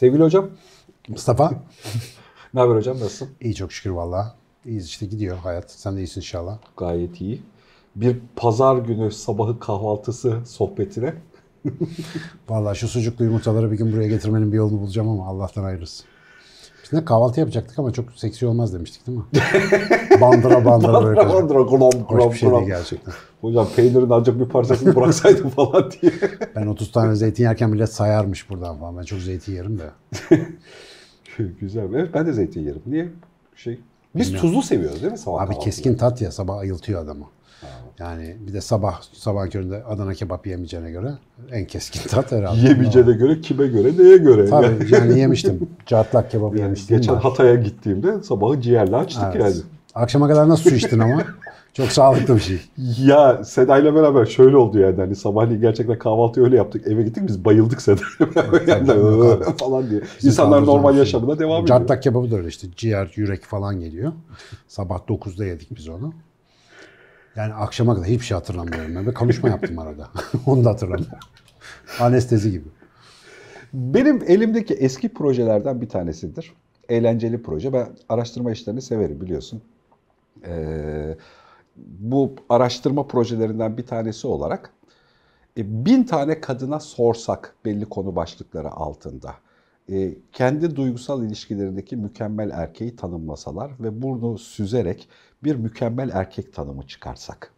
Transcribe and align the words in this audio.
Sevgili 0.00 0.22
hocam. 0.22 0.50
Mustafa. 1.08 1.52
ne 2.54 2.60
haber 2.60 2.74
hocam 2.74 2.96
nasılsın? 2.96 3.28
İyi 3.40 3.54
çok 3.54 3.72
şükür 3.72 3.90
valla. 3.90 4.36
İyiyiz 4.66 4.86
işte 4.86 5.06
gidiyor 5.06 5.36
hayat. 5.36 5.70
Sen 5.70 5.96
de 5.96 6.00
iyisin 6.00 6.20
inşallah. 6.20 6.58
Gayet 6.76 7.20
iyi. 7.20 7.42
Bir 7.96 8.16
pazar 8.36 8.76
günü 8.76 9.10
sabahı 9.10 9.58
kahvaltısı 9.58 10.40
sohbetine. 10.46 11.14
valla 12.48 12.74
şu 12.74 12.88
sucuklu 12.88 13.24
yumurtaları 13.24 13.72
bir 13.72 13.78
gün 13.78 13.92
buraya 13.92 14.08
getirmenin 14.08 14.52
bir 14.52 14.56
yolunu 14.56 14.80
bulacağım 14.80 15.08
ama 15.08 15.26
Allah'tan 15.26 15.64
ayrılsın. 15.64 16.06
Ne 16.92 17.04
kahvaltı 17.04 17.40
yapacaktık 17.40 17.78
ama 17.78 17.92
çok 17.92 18.12
seksi 18.12 18.46
olmaz 18.46 18.74
demiştik 18.74 19.06
değil 19.06 19.18
mi? 19.18 19.24
bandıra 20.20 20.64
bandıra 20.64 21.04
böyle. 21.04 21.20
bandıra 21.20 21.34
bandıra 21.34 21.62
grom 21.62 21.90
grom 22.08 22.20
Hoş 22.28 22.32
bir 22.34 22.38
şey 22.38 22.50
değil 22.50 22.66
gerçekten. 22.66 23.14
Hocam 23.40 23.68
peynirin 23.76 24.10
ancak 24.10 24.40
bir 24.40 24.44
parçasını 24.44 24.96
bıraksaydım 24.96 25.50
falan 25.56 25.90
diye. 25.90 26.12
Ben 26.56 26.66
30 26.66 26.92
tane 26.92 27.16
zeytin 27.16 27.42
yerken 27.44 27.70
millet 27.70 27.92
sayarmış 27.92 28.50
buradan 28.50 28.78
falan. 28.78 28.96
Ben 28.98 29.02
çok 29.02 29.18
zeytin 29.18 29.52
yerim 29.52 29.78
de. 29.78 29.90
Güzel. 31.60 31.82
Evet 31.94 32.10
ben 32.14 32.26
de 32.26 32.32
zeytin 32.32 32.60
yerim. 32.60 32.82
Niye? 32.86 33.08
Şey, 33.56 33.80
biz 34.14 34.26
Bilmiyorum. 34.26 34.48
tuzlu 34.48 34.62
seviyoruz 34.62 35.02
değil 35.02 35.12
mi 35.12 35.18
sabah 35.18 35.42
Abi 35.42 35.58
keskin 35.58 35.94
tat 35.96 36.22
ya 36.22 36.32
sabah 36.32 36.56
ayıltıyor 36.58 37.04
adamı. 37.04 37.24
Yani 37.98 38.36
bir 38.46 38.52
de 38.52 38.60
sabah 38.60 39.02
sabah 39.12 39.50
köründe 39.50 39.84
Adana 39.84 40.14
kebap 40.14 40.46
yemeyeceğine 40.46 40.90
göre 40.90 41.12
en 41.52 41.66
keskin 41.66 42.08
tat 42.08 42.32
herhalde. 42.32 42.60
Yemeyeceğine 42.68 43.12
göre 43.12 43.40
kime 43.40 43.66
göre 43.66 43.92
neye 43.98 44.16
göre? 44.16 44.46
Tabii 44.46 44.94
yani, 44.94 45.18
yemiştim. 45.18 45.68
Cartlak 45.86 46.30
kebabı 46.30 46.56
yani 46.56 46.62
yemiştim. 46.62 46.96
Geçen 46.96 47.14
var. 47.14 47.22
Hatay'a 47.22 47.54
gittiğimde 47.54 48.22
sabahı 48.22 48.60
ciğerle 48.60 48.96
açtık 48.96 49.22
evet. 49.34 49.42
yani. 49.42 49.54
Akşama 49.94 50.28
kadar 50.28 50.48
nasıl 50.48 50.70
su 50.70 50.76
içtin 50.76 50.98
ama? 50.98 51.22
Çok 51.72 51.92
sağlıklı 51.92 52.36
bir 52.36 52.40
şey. 52.40 52.60
Ya 52.98 53.44
Seda 53.44 53.78
ile 53.78 53.94
beraber 53.94 54.26
şöyle 54.26 54.56
oldu 54.56 54.78
yani. 54.78 54.96
Hani 54.96 55.16
sabahleyin 55.16 55.60
gerçekten 55.60 55.98
kahvaltıyı 55.98 56.46
öyle 56.46 56.56
yaptık. 56.56 56.86
Eve 56.86 57.02
gittik 57.02 57.28
biz 57.28 57.44
bayıldık 57.44 57.82
Seda 57.82 58.00
yani 58.66 58.86
falan 59.58 59.90
diye. 59.90 60.00
Bizim 60.18 60.30
İnsanlar 60.30 60.66
normal 60.66 60.96
yaşamına 60.96 61.38
devam 61.38 61.64
ediyor. 61.64 61.78
Cartlak 61.78 62.02
kebabı 62.02 62.30
da 62.30 62.36
öyle 62.36 62.48
işte. 62.48 62.66
Ciğer, 62.76 63.12
yürek 63.16 63.44
falan 63.44 63.80
geliyor. 63.80 64.12
Sabah 64.68 64.98
9'da 64.98 65.44
yedik 65.44 65.76
biz 65.76 65.88
onu. 65.88 66.12
Yani 67.36 67.54
akşama 67.54 67.94
kadar 67.94 68.08
hiçbir 68.08 68.24
şey 68.24 68.34
hatırlamıyorum. 68.34 68.96
Ben 68.96 69.06
bir 69.06 69.14
konuşma 69.14 69.48
yaptım 69.48 69.78
arada. 69.78 70.10
Onu 70.46 70.64
da 70.64 70.70
hatırlamıyorum. 70.70 71.18
Anestezi 72.00 72.50
gibi. 72.50 72.68
Benim 73.72 74.22
elimdeki 74.26 74.74
eski 74.74 75.08
projelerden 75.08 75.80
bir 75.80 75.88
tanesidir. 75.88 76.52
Eğlenceli 76.88 77.42
proje. 77.42 77.72
Ben 77.72 77.88
araştırma 78.08 78.52
işlerini 78.52 78.82
severim 78.82 79.20
biliyorsun. 79.20 79.62
Ee, 80.46 81.16
bu 81.76 82.34
araştırma 82.48 83.06
projelerinden 83.06 83.76
bir 83.76 83.86
tanesi 83.86 84.26
olarak 84.26 84.72
e, 85.56 85.84
bin 85.84 86.04
tane 86.04 86.40
kadına 86.40 86.80
sorsak 86.80 87.54
belli 87.64 87.84
konu 87.84 88.16
başlıkları 88.16 88.70
altında 88.70 89.34
e, 89.92 90.14
kendi 90.32 90.76
duygusal 90.76 91.24
ilişkilerindeki 91.24 91.96
mükemmel 91.96 92.50
erkeği 92.50 92.96
tanımlasalar 92.96 93.72
ve 93.80 94.02
bunu 94.02 94.38
süzerek 94.38 95.08
bir 95.44 95.56
mükemmel 95.56 96.10
erkek 96.14 96.54
tanımı 96.54 96.86
çıkarsak. 96.86 97.52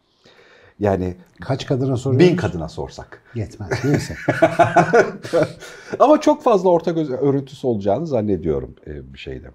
Yani 0.80 1.14
kaç 1.40 1.66
kadına 1.66 1.96
soruyoruz? 1.96 2.28
Bin 2.28 2.36
kadına 2.36 2.68
sorsak. 2.68 3.22
Yetmez. 3.34 3.84
Neyse. 3.84 4.14
Ama 5.98 6.20
çok 6.20 6.42
fazla 6.42 6.70
ortak 6.70 6.96
örüntüsü 6.96 7.66
olacağını 7.66 8.06
zannediyorum 8.06 8.74
e, 8.86 9.14
bir 9.14 9.18
şeyde. 9.18 9.50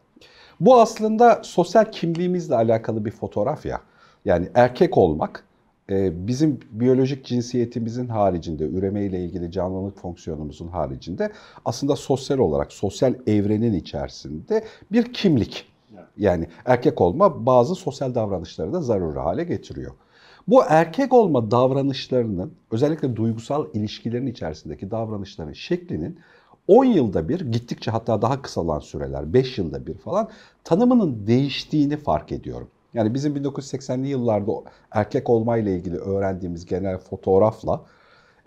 Bu 0.59 0.81
aslında 0.81 1.42
sosyal 1.44 1.92
kimliğimizle 1.92 2.55
alakalı 2.55 3.05
bir 3.05 3.11
fotoğraf 3.11 3.66
ya. 3.66 3.81
Yani 4.25 4.50
erkek 4.53 4.98
olmak 4.98 5.44
e, 5.89 6.28
bizim 6.28 6.59
biyolojik 6.72 7.25
cinsiyetimizin 7.25 8.08
haricinde, 8.08 8.64
üreme 8.64 9.05
ile 9.05 9.25
ilgili 9.25 9.52
canlılık 9.52 10.00
fonksiyonumuzun 10.00 10.67
haricinde 10.67 11.31
aslında 11.66 11.95
sosyal 11.95 12.38
olarak, 12.38 12.72
sosyal 12.73 13.14
evrenin 13.28 13.73
içerisinde 13.73 14.64
bir 14.92 15.14
kimlik. 15.14 15.66
Yani 16.17 16.48
erkek 16.66 17.02
olma 17.02 17.45
bazı 17.45 17.76
sosyal 17.76 18.16
davranışları 18.16 18.73
da 18.73 18.82
zaruri 18.82 19.20
hale 19.20 19.44
getiriyor. 19.44 19.92
Bu 20.48 20.64
erkek 20.67 21.14
olma 21.14 21.52
davranışlarının 21.52 22.54
özellikle 22.72 23.16
duygusal 23.16 23.66
ilişkilerin 23.73 24.28
içerisindeki 24.28 24.92
davranışların 24.92 25.54
şeklinin 25.54 26.20
10 26.67 26.86
yılda 26.86 27.30
bir 27.30 27.39
gittikçe 27.39 27.92
hatta 27.92 28.22
daha 28.22 28.42
kısalan 28.42 28.80
süreler 28.80 29.33
5 29.33 29.58
yılda 29.58 29.88
bir 29.88 29.98
falan 29.98 30.30
tanımının 30.64 31.28
değiştiğini 31.28 31.98
fark 31.98 32.32
ediyorum. 32.32 32.67
Yani 32.94 33.14
bizim 33.14 33.36
1980'li 33.36 34.08
yıllarda 34.08 34.52
erkek 34.92 35.30
olmayla 35.30 35.72
ilgili 35.72 35.98
öğrendiğimiz 35.98 36.66
genel 36.66 36.98
fotoğrafla 36.98 37.82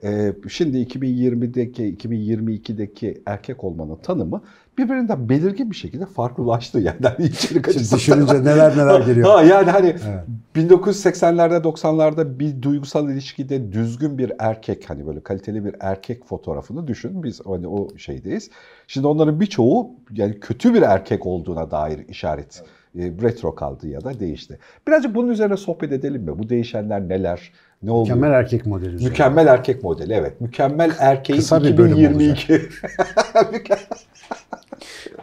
e, 0.05 0.33
şimdi 0.49 0.77
2020'deki 0.79 1.97
2022'deki 1.97 3.23
erkek 3.27 3.65
olmanın 3.65 3.97
tanımı 3.97 4.43
birbirinden 4.79 5.29
belirgin 5.29 5.71
bir 5.71 5.77
şekilde 5.77 6.07
farklılaştı 6.07 6.79
yani. 6.81 6.97
yani 7.03 7.25
içerik 7.25 7.69
açısından. 7.69 7.99
Düşününce 7.99 8.45
neler 8.45 8.77
neler 8.77 9.01
geliyor. 9.07 9.29
Ha, 9.29 9.43
yani 9.43 9.71
hani 9.71 9.87
evet. 9.87 10.71
1980'lerde 10.71 11.63
90'larda 11.63 12.39
bir 12.39 12.63
duygusal 12.63 13.11
ilişkide 13.11 13.73
düzgün 13.73 14.19
bir 14.19 14.33
erkek 14.39 14.91
hani 14.91 15.07
böyle 15.07 15.21
kaliteli 15.21 15.65
bir 15.65 15.75
erkek 15.81 16.27
fotoğrafını 16.27 16.87
düşün. 16.87 17.23
Biz 17.23 17.41
hani 17.47 17.69
o 17.69 17.97
şeydeyiz. 17.97 18.51
Şimdi 18.87 19.07
onların 19.07 19.41
birçoğu 19.41 19.91
yani 20.13 20.41
kötü 20.41 20.75
bir 20.75 20.83
erkek 20.83 21.27
olduğuna 21.27 21.71
dair 21.71 22.09
işaret. 22.09 22.57
Evet 22.61 22.80
retro 22.97 23.55
kaldı 23.55 23.89
ya 23.89 24.05
da 24.05 24.21
değişti. 24.21 24.59
Birazcık 24.89 25.15
bunun 25.15 25.29
üzerine 25.29 25.57
sohbet 25.57 25.93
edelim 25.93 26.23
mi? 26.23 26.39
Bu 26.39 26.49
değişenler 26.49 27.09
neler? 27.09 27.53
Ne 27.83 27.91
oluyor? 27.91 28.17
Mükemmel 28.17 28.39
erkek 28.39 28.67
modeli. 28.67 28.95
Üzerine. 28.95 29.09
Mükemmel 29.09 29.47
erkek 29.47 29.85
modeli 29.85 30.13
evet. 30.13 30.41
Mükemmel 30.41 30.93
erkeğin 30.99 31.41
Kısa 31.41 31.59
2022. 31.69 32.63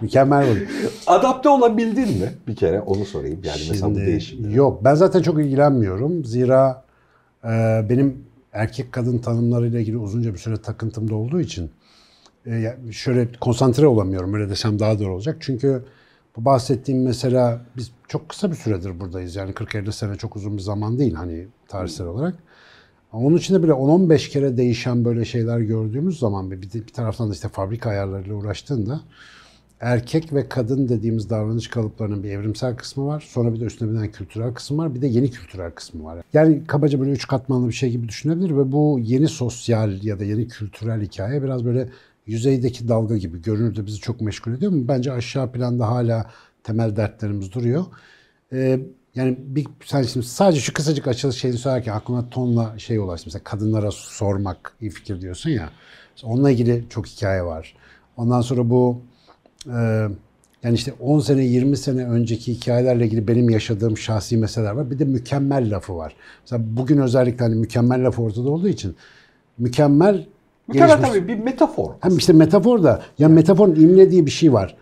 Mükemmel 0.02 0.48
model. 0.48 0.68
Adapte 1.08 1.50
olabildin 1.50 2.10
mi? 2.10 2.30
Bir 2.48 2.56
kere 2.56 2.82
onu 2.82 3.06
sorayım. 3.06 3.40
Yani 3.44 3.58
Şimdi, 3.58 3.72
mesela 3.72 3.92
bu 3.92 3.96
değişimde. 3.96 4.54
Yok 4.54 4.84
ben 4.84 4.96
zaten 4.96 5.22
çok 5.22 5.40
ilgilenmiyorum. 5.40 6.26
Zira 6.26 6.84
e, 7.44 7.50
benim 7.90 8.26
erkek 8.54 8.92
kadın 8.92 9.18
tanımlarıyla 9.18 9.80
ilgili 9.80 9.98
uzunca 9.98 10.34
bir 10.34 10.40
süre 10.40 10.58
takıntımda 10.58 11.16
olduğu 11.16 11.42
için 11.42 11.72
e, 12.46 12.76
şöyle 12.92 13.28
konsantre 13.42 13.88
olamıyorum. 13.88 14.34
Öyle 14.34 14.50
desem 14.50 14.80
daha 14.80 15.00
doğru 15.00 15.14
olacak. 15.14 15.38
Çünkü 15.40 15.84
bu 16.38 16.46
bahsettiğim 16.46 17.04
mesela 17.04 17.62
biz 17.78 17.92
çok 18.08 18.30
kısa 18.30 18.52
bir 18.52 18.56
süredir 18.56 19.00
buradayız. 19.00 19.36
Yani 19.36 19.52
40-50 19.52 19.92
sene 19.92 20.16
çok 20.16 20.36
uzun 20.36 20.58
bir 20.58 20.62
zaman 20.62 21.00
değil 21.00 21.14
hani 21.14 21.48
tarihsel 21.68 22.08
olarak. 22.08 22.36
Onun 23.14 23.38
içinde 23.38 23.64
bile 23.64 23.72
10-15 23.72 24.30
kere 24.30 24.58
değişen 24.58 25.06
böyle 25.06 25.26
şeyler 25.26 25.60
gördüğümüz 25.60 26.20
zaman 26.20 26.52
bir, 26.52 26.62
bir 26.62 26.88
taraftan 26.88 27.30
da 27.30 27.34
işte 27.34 27.48
fabrika 27.48 27.90
ayarlarıyla 27.90 28.36
uğraştığında 28.36 29.02
erkek 29.80 30.34
ve 30.34 30.50
kadın 30.50 30.90
dediğimiz 30.90 31.30
davranış 31.30 31.68
kalıplarının 31.68 32.24
bir 32.24 32.30
evrimsel 32.30 32.76
kısmı 32.76 33.08
var. 33.08 33.26
Sonra 33.30 33.54
bir 33.54 33.60
de 33.60 33.66
üstüne 33.66 33.92
binen 33.92 34.12
kültürel 34.12 34.54
kısmı 34.54 34.78
var. 34.78 34.96
Bir 34.96 35.02
de 35.02 35.08
yeni 35.08 35.32
kültürel 35.32 35.72
kısmı 35.72 36.04
var. 36.04 36.20
Yani 36.34 36.64
kabaca 36.68 37.00
böyle 37.00 37.12
üç 37.12 37.28
katmanlı 37.28 37.68
bir 37.68 37.74
şey 37.74 37.92
gibi 37.92 38.08
düşünebilir 38.08 38.58
ve 38.58 38.72
bu 38.72 39.00
yeni 39.02 39.28
sosyal 39.28 40.04
ya 40.04 40.20
da 40.20 40.24
yeni 40.24 40.48
kültürel 40.48 41.02
hikaye 41.02 41.44
biraz 41.44 41.66
böyle 41.66 41.90
yüzeydeki 42.28 42.88
dalga 42.88 43.18
gibi 43.18 43.42
görünürde 43.42 43.86
bizi 43.86 44.00
çok 44.00 44.22
meşgul 44.22 44.54
ediyor 44.54 44.72
mu? 44.72 44.88
Bence 44.88 45.12
aşağı 45.12 45.52
planda 45.52 45.88
hala 45.88 46.32
temel 46.64 46.96
dertlerimiz 46.96 47.52
duruyor. 47.52 47.86
Ee, 48.54 48.80
yani 49.16 49.38
bir, 49.40 49.68
sen 49.86 50.04
şimdi 50.04 50.26
sadece 50.26 50.62
şu 50.62 50.74
kısacık 50.74 51.08
açılış 51.08 51.38
şeyini 51.38 51.58
söylerken 51.58 51.94
aklıma 51.94 52.30
tonla 52.30 52.80
şey 52.80 52.98
ulaştı. 52.98 53.28
Mesela 53.28 53.44
kadınlara 53.44 53.92
sormak 53.92 54.76
iyi 54.82 54.92
fikir 54.92 55.22
diyorsun 55.22 55.50
ya. 55.50 55.70
Onunla 56.24 56.52
ilgili 56.52 56.86
çok 56.90 57.08
hikaye 57.08 57.44
var. 57.44 57.76
Ondan 58.18 58.42
sonra 58.42 58.70
bu 58.70 59.02
e, 59.68 60.08
yani 60.64 60.76
işte 60.76 60.94
10 61.00 61.20
sene 61.20 61.46
20 61.46 61.78
sene 61.78 62.06
önceki 62.06 62.54
hikayelerle 62.54 63.06
ilgili 63.06 63.28
benim 63.28 63.50
yaşadığım 63.50 63.98
şahsi 63.98 64.38
meseleler 64.38 64.72
var. 64.72 64.92
Bir 64.92 65.00
de 65.00 65.06
mükemmel 65.06 65.76
lafı 65.76 65.96
var. 65.96 66.16
Mesela 66.42 66.64
bugün 66.78 66.98
özellikle 66.98 67.46
hani 67.46 67.56
mükemmel 67.56 68.06
lafı 68.06 68.22
ortada 68.22 68.50
olduğu 68.50 68.68
için 68.68 68.96
mükemmel 69.58 70.26
Mükemmel 70.68 71.02
tabii 71.02 71.28
bir 71.28 71.40
metafor. 71.40 71.90
Hem 72.00 72.18
işte 72.18 72.34
metafor 72.34 72.84
da 72.84 73.02
ya 73.20 73.30
metaforun 73.30 73.76
imlediği 73.76 74.26
bir 74.26 74.32
şey 74.32 74.54
var. 74.54 74.78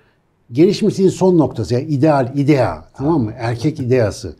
Gelişmişliğin 0.51 1.09
son 1.09 1.37
noktası 1.37 1.73
yani 1.73 1.83
ideal, 1.83 2.31
idea 2.35 2.85
tamam 2.93 3.21
mı? 3.21 3.33
Erkek 3.37 3.79
ideası. 3.79 4.35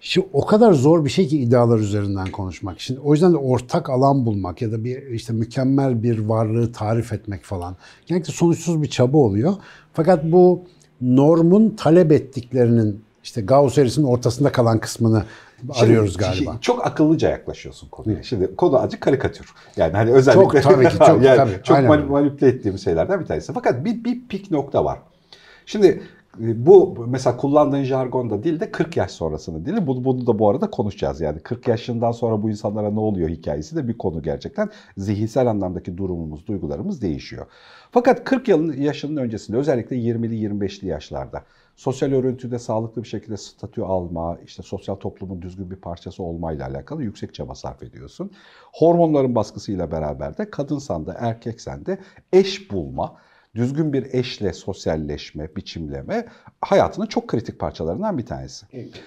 Şimdi 0.00 0.28
o 0.32 0.46
kadar 0.46 0.72
zor 0.72 1.04
bir 1.04 1.10
şey 1.10 1.28
ki 1.28 1.38
idealar 1.38 1.78
üzerinden 1.78 2.30
konuşmak. 2.30 2.80
Şimdi 2.80 3.00
o 3.00 3.12
yüzden 3.12 3.32
de 3.32 3.36
ortak 3.36 3.90
alan 3.90 4.26
bulmak 4.26 4.62
ya 4.62 4.72
da 4.72 4.84
bir 4.84 5.06
işte 5.06 5.32
mükemmel 5.32 6.02
bir 6.02 6.18
varlığı 6.18 6.72
tarif 6.72 7.12
etmek 7.12 7.44
falan. 7.44 7.76
Genellikle 8.06 8.32
sonuçsuz 8.32 8.82
bir 8.82 8.88
çaba 8.88 9.18
oluyor. 9.18 9.54
Fakat 9.92 10.24
bu 10.24 10.62
normun 11.00 11.70
talep 11.70 12.12
ettiklerinin 12.12 13.00
işte 13.28 13.40
Gauss 13.40 13.74
serisinin 13.74 14.06
ortasında 14.06 14.52
kalan 14.52 14.78
kısmını 14.78 15.24
arıyoruz 15.74 16.12
Şimdi, 16.12 16.24
galiba. 16.24 16.58
Çok 16.60 16.86
akıllıca 16.86 17.30
yaklaşıyorsun 17.30 17.88
konuya. 17.88 18.22
Şimdi 18.22 18.56
konu 18.56 18.78
acı 18.78 19.00
karikatür. 19.00 19.54
Yani 19.76 19.92
hani 19.92 20.10
özellikle 20.10 20.62
çok 20.62 20.72
tabii 20.72 20.88
ki 20.88 20.98
çok 20.98 21.22
yani 21.22 21.36
tabii. 21.36 21.62
Çok 21.62 21.76
Aynen. 21.76 22.06
manipüle 22.06 22.48
ettiğim 22.48 22.78
şeylerden 22.78 23.20
bir 23.20 23.26
tanesi. 23.26 23.52
Fakat 23.52 23.84
bir 23.84 24.04
bir 24.04 24.28
pik 24.28 24.50
nokta 24.50 24.84
var. 24.84 24.98
Şimdi 25.66 26.02
e, 26.40 26.66
bu 26.66 27.06
mesela 27.08 27.36
kullandığın 27.36 27.82
jargonda 27.82 28.42
değil 28.42 28.60
de 28.60 28.70
40 28.70 28.96
yaş 28.96 29.10
sonrasını 29.10 29.66
değil. 29.66 29.76
Bunu, 29.86 30.04
bunu 30.04 30.26
da 30.26 30.38
bu 30.38 30.50
arada 30.50 30.70
konuşacağız. 30.70 31.20
Yani 31.20 31.40
40 31.40 31.68
yaşından 31.68 32.12
sonra 32.12 32.42
bu 32.42 32.50
insanlara 32.50 32.90
ne 32.90 33.00
oluyor 33.00 33.28
hikayesi 33.28 33.76
de 33.76 33.88
bir 33.88 33.98
konu 33.98 34.22
gerçekten. 34.22 34.70
Zihinsel 34.96 35.46
anlamdaki 35.46 35.96
durumumuz, 35.96 36.46
duygularımız 36.46 37.02
değişiyor. 37.02 37.46
Fakat 37.90 38.24
40 38.24 38.48
yılın 38.48 38.72
yaşının 38.72 39.16
öncesinde 39.16 39.56
özellikle 39.56 39.96
20'li 39.96 40.46
25'li 40.46 40.86
yaşlarda 40.86 41.42
sosyal 41.78 42.12
örüntüde 42.12 42.58
sağlıklı 42.58 43.02
bir 43.02 43.08
şekilde 43.08 43.36
statü 43.36 43.82
alma, 43.82 44.38
işte 44.44 44.62
sosyal 44.62 44.94
toplumun 44.94 45.42
düzgün 45.42 45.70
bir 45.70 45.76
parçası 45.76 46.22
olmayla 46.22 46.68
alakalı 46.68 47.02
yüksek 47.02 47.34
çaba 47.34 47.54
sarf 47.54 47.82
ediyorsun. 47.82 48.30
Hormonların 48.72 49.34
baskısıyla 49.34 49.90
beraber 49.90 50.38
de 50.38 50.50
kadınsan 50.50 51.06
da 51.06 51.16
erkeksen 51.18 51.86
de 51.86 51.98
eş 52.32 52.70
bulma, 52.70 53.16
düzgün 53.54 53.92
bir 53.92 54.14
eşle 54.14 54.52
sosyalleşme, 54.52 55.56
biçimleme 55.56 56.26
hayatının 56.60 57.06
çok 57.06 57.28
kritik 57.28 57.58
parçalarından 57.58 58.18
bir 58.18 58.26
tanesi. 58.26 58.66
Evet, 58.72 59.02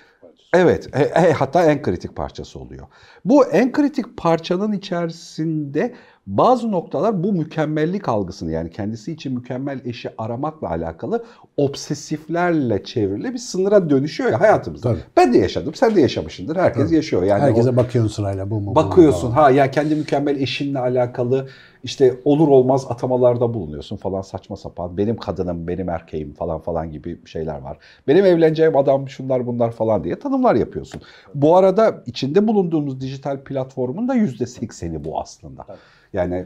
e, 0.53 1.01
e, 1.01 1.31
hatta 1.31 1.65
en 1.71 1.81
kritik 1.81 2.15
parçası 2.15 2.59
oluyor. 2.59 2.87
Bu 3.25 3.45
en 3.45 3.71
kritik 3.71 4.17
parçanın 4.17 4.71
içerisinde 4.71 5.93
bazı 6.27 6.71
noktalar 6.71 7.23
bu 7.23 7.33
mükemmellik 7.33 8.09
algısını 8.09 8.51
yani 8.51 8.69
kendisi 8.69 9.11
için 9.11 9.33
mükemmel 9.33 9.81
eşi 9.85 10.09
aramakla 10.17 10.69
alakalı 10.69 11.25
obsesiflerle 11.57 12.83
çevrili 12.83 13.33
bir 13.33 13.37
sınıra 13.37 13.89
dönüşüyor 13.89 14.31
ya 14.31 14.41
hayatımızda. 14.41 14.89
Tabii. 14.89 15.01
Ben 15.17 15.33
de 15.33 15.37
yaşadım, 15.37 15.75
sen 15.75 15.95
de 15.95 16.01
yaşamışsındır. 16.01 16.55
Herkes 16.55 16.85
Tabii. 16.85 16.95
yaşıyor. 16.95 17.23
Yani 17.23 17.41
Herkese 17.41 17.69
o, 17.69 17.75
bakıyorsun 17.75 18.15
sırayla 18.15 18.49
bu 18.49 18.61
mu? 18.61 18.75
Bakıyorsun 18.75 19.29
bu 19.29 19.33
mu, 19.33 19.41
ha 19.41 19.51
ya 19.51 19.71
kendi 19.71 19.95
mükemmel 19.95 20.41
eşinle 20.41 20.79
alakalı 20.79 21.47
işte 21.83 22.19
olur 22.25 22.47
olmaz 22.47 22.85
atamalarda 22.89 23.53
bulunuyorsun 23.53 23.97
falan 23.97 24.21
saçma 24.21 24.55
sapan. 24.55 24.97
Benim 24.97 25.17
kadınım, 25.17 25.67
benim 25.67 25.89
erkeğim 25.89 26.33
falan 26.33 26.59
falan 26.59 26.91
gibi 26.91 27.19
şeyler 27.25 27.61
var. 27.61 27.77
Benim 28.07 28.25
evleneceğim 28.25 28.77
adam 28.77 29.09
şunlar 29.09 29.47
bunlar 29.47 29.71
falan 29.71 30.03
diye 30.03 30.19
tanımlar 30.19 30.55
yapıyorsun. 30.55 31.01
Bu 31.35 31.55
arada 31.55 32.03
içinde 32.05 32.47
bulunduğumuz 32.47 33.01
dijital 33.01 33.37
platformun 33.37 34.07
da 34.07 34.15
%80'i 34.15 35.03
bu 35.03 35.21
aslında. 35.21 35.65
Yani 36.13 36.45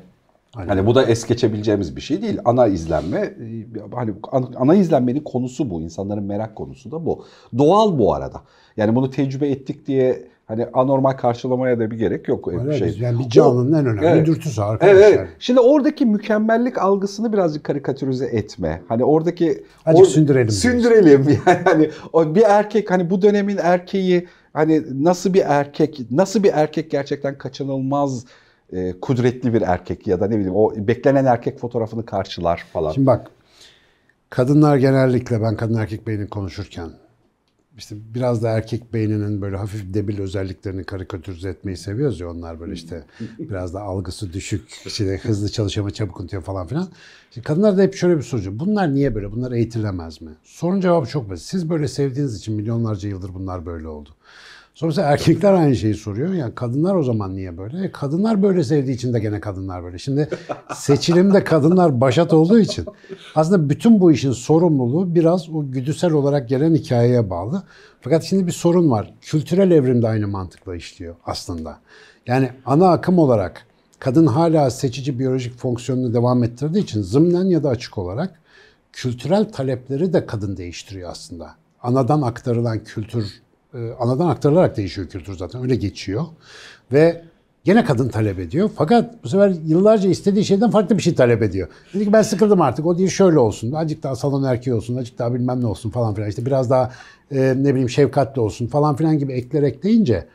Aynen. 0.55 0.69
Hani 0.69 0.85
bu 0.85 0.95
da 0.95 1.03
es 1.03 1.27
geçebileceğimiz 1.27 1.95
bir 1.95 2.01
şey 2.01 2.21
değil. 2.21 2.39
Ana 2.45 2.67
izlenme 2.67 3.33
hani 3.95 4.13
ana 4.55 4.75
izlenmenin 4.75 5.19
konusu 5.19 5.69
bu. 5.69 5.81
İnsanların 5.81 6.23
merak 6.23 6.55
konusu 6.55 6.91
da 6.91 7.05
bu. 7.05 7.25
Doğal 7.57 7.99
bu 7.99 8.13
arada. 8.13 8.41
Yani 8.77 8.95
bunu 8.95 9.09
tecrübe 9.09 9.49
ettik 9.49 9.88
diye 9.88 10.27
hani 10.45 10.68
anormal 10.74 11.12
karşılamaya 11.12 11.80
da 11.80 11.92
bir 11.92 11.97
gerek 11.97 12.27
yok. 12.27 12.47
Öyle 12.47 12.77
şey. 12.77 12.97
Yani 13.00 13.19
bir 13.19 13.30
canlının 13.30 13.74
o, 13.74 13.77
en 13.77 13.86
önemli 13.86 14.07
evet. 14.07 14.27
dürtüsü 14.27 14.62
arkadaşlar. 14.62 14.95
Evet, 14.95 15.15
evet. 15.18 15.30
Şimdi 15.39 15.59
oradaki 15.59 16.06
mükemmellik 16.06 16.77
algısını 16.77 17.33
birazcık 17.33 17.63
karikatürize 17.63 18.25
etme. 18.25 18.81
Hani 18.88 19.03
oradaki 19.03 19.63
Azıcık 19.86 20.06
or, 20.06 20.09
sündürelim. 20.09 20.51
Sündürelim 20.51 21.27
yani. 21.47 21.59
Hani 21.63 21.89
o 22.13 22.36
bir 22.36 22.44
erkek 22.44 22.92
hani 22.92 23.09
bu 23.09 23.21
dönemin 23.21 23.57
erkeği 23.62 24.27
hani 24.53 25.03
nasıl 25.03 25.33
bir 25.33 25.44
erkek 25.45 26.12
nasıl 26.12 26.44
bir 26.44 26.51
erkek 26.53 26.91
gerçekten 26.91 27.38
kaçınılmaz 27.38 28.25
e, 28.74 29.00
kudretli 29.00 29.53
bir 29.53 29.62
erkek 29.62 30.07
ya 30.07 30.19
da 30.19 30.27
ne 30.27 30.36
bileyim 30.36 30.56
o 30.56 30.74
beklenen 30.75 31.25
erkek 31.25 31.59
fotoğrafını 31.59 32.06
karşılar 32.06 32.65
falan. 32.74 32.91
Şimdi 32.91 33.07
bak 33.07 33.31
kadınlar 34.30 34.77
genellikle 34.77 35.41
ben 35.41 35.56
kadın 35.56 35.75
erkek 35.75 36.07
beynini 36.07 36.27
konuşurken 36.27 36.89
işte 37.77 37.95
biraz 38.16 38.44
da 38.44 38.50
erkek 38.50 38.94
beyninin 38.94 39.42
böyle 39.42 39.57
hafif 39.57 39.94
debil 39.94 40.19
özelliklerini 40.19 40.83
karikatürize 40.83 41.50
etmeyi 41.50 41.77
seviyoruz 41.77 42.19
ya 42.19 42.30
onlar 42.30 42.60
böyle 42.60 42.74
işte 42.74 43.04
biraz 43.39 43.74
da 43.74 43.81
algısı 43.81 44.33
düşük, 44.33 44.81
işte 44.86 45.19
hızlı 45.24 45.50
çalışama 45.50 45.92
çabuk 45.92 46.19
unutuyor 46.19 46.44
falan 46.44 46.68
filan. 46.68 46.88
Şimdi 47.31 47.48
kadınlar 47.48 47.77
da 47.77 47.81
hep 47.81 47.95
şöyle 47.95 48.18
bir 48.18 48.22
soru. 48.22 48.60
Bunlar 48.60 48.94
niye 48.94 49.16
böyle? 49.16 49.31
Bunlar 49.31 49.51
eğitilemez 49.51 50.22
mi? 50.22 50.31
Sorun 50.44 50.81
cevabı 50.81 51.07
çok 51.07 51.30
basit. 51.30 51.48
Siz 51.48 51.69
böyle 51.69 51.88
sevdiğiniz 51.88 52.38
için 52.38 52.56
milyonlarca 52.56 53.10
yıldır 53.10 53.33
bunlar 53.33 53.66
böyle 53.66 53.88
oldu. 53.88 54.10
Sonrasında 54.75 55.06
erkekler 55.06 55.54
aynı 55.54 55.75
şeyi 55.75 55.95
soruyor. 55.95 56.33
Yani 56.33 56.56
kadınlar 56.56 56.95
o 56.95 57.04
zaman 57.04 57.36
niye 57.36 57.57
böyle? 57.57 57.86
E, 57.86 57.92
kadınlar 57.92 58.44
böyle 58.44 58.63
sevdiği 58.63 58.95
için 58.95 59.13
de 59.13 59.19
gene 59.19 59.39
kadınlar 59.39 59.83
böyle. 59.83 59.98
Şimdi 59.98 60.30
seçilimde 60.74 61.44
kadınlar 61.44 62.01
başat 62.01 62.33
olduğu 62.33 62.60
için 62.60 62.86
aslında 63.36 63.69
bütün 63.69 64.00
bu 64.00 64.12
işin 64.12 64.31
sorumluluğu 64.31 65.16
biraz 65.16 65.50
o 65.50 65.72
güdüsel 65.72 66.12
olarak 66.12 66.50
gelen 66.50 66.75
hikayeye 66.75 67.30
bağlı. 67.30 67.63
Fakat 68.01 68.24
şimdi 68.24 68.48
bir 68.48 68.51
sorun 68.51 68.92
var. 68.92 69.13
Kültürel 69.22 69.72
evrimde 69.72 70.07
aynı 70.07 70.27
mantıkla 70.27 70.75
işliyor 70.75 71.16
aslında. 71.25 71.80
Yani 72.27 72.50
ana 72.66 72.92
akım 72.92 73.19
olarak 73.19 73.66
kadın 74.00 74.25
hala 74.25 74.69
seçici 74.69 75.19
biyolojik 75.19 75.57
fonksiyonunu 75.57 76.13
devam 76.13 76.44
ettirdiği 76.44 76.83
için 76.83 77.01
zımnen 77.01 77.45
ya 77.45 77.63
da 77.63 77.69
açık 77.69 77.98
olarak 77.98 78.39
kültürel 78.94 79.51
talepleri 79.51 80.13
de 80.13 80.25
kadın 80.25 80.57
değiştiriyor 80.57 81.10
aslında. 81.12 81.56
Anadan 81.83 82.22
aktarılan 82.22 82.83
kültür 82.83 83.44
anadan 84.00 84.27
aktarılarak 84.27 84.77
değişiyor 84.77 85.07
kültür 85.07 85.38
zaten 85.38 85.62
öyle 85.62 85.75
geçiyor. 85.75 86.25
Ve 86.92 87.22
gene 87.63 87.83
kadın 87.83 88.10
talep 88.10 88.39
ediyor. 88.39 88.69
Fakat 88.75 89.24
bu 89.24 89.30
sefer 89.30 89.54
yıllarca 89.66 90.10
istediği 90.10 90.45
şeyden 90.45 90.69
farklı 90.69 90.98
bir 90.98 91.04
şey 91.04 91.16
talep 91.16 91.44
ediyor. 91.44 91.68
Dedi 91.94 92.06
ki 92.06 92.13
ben 92.13 92.22
sıkıldım 92.22 92.62
artık 92.62 92.86
o 92.86 92.98
değil 92.98 93.10
şöyle 93.10 93.39
olsun. 93.39 93.72
Azıcık 93.72 94.04
daha 94.04 94.16
salon 94.16 94.44
erkeği 94.44 94.74
olsun, 94.74 94.95
azıcık 94.95 95.19
daha 95.19 95.33
bilmem 95.33 95.62
ne 95.62 95.68
olsun 95.68 95.89
falan 95.89 96.13
filan. 96.13 96.30
İşte 96.30 96.45
biraz 96.45 96.69
daha 96.69 96.92
e, 97.31 97.56
ne 97.57 97.72
bileyim 97.72 97.89
şefkatli 97.89 98.42
olsun 98.42 98.68
falan 98.68 98.95
filan 98.95 99.19
gibi 99.19 99.33
ekler 99.33 99.63
ekleyince 99.63 100.27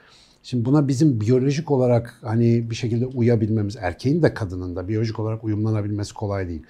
Şimdi 0.43 0.65
buna 0.65 0.89
bizim 0.89 1.21
biyolojik 1.21 1.71
olarak 1.71 2.19
hani 2.23 2.71
bir 2.71 2.75
şekilde 2.75 3.07
uyabilmemiz, 3.07 3.77
erkeğin 3.77 4.23
de 4.23 4.35
kadının 4.35 4.77
da 4.77 4.89
biyolojik 4.89 5.19
olarak 5.19 5.45
uyumlanabilmesi 5.45 6.15
kolay 6.15 6.49
değil. 6.49 6.63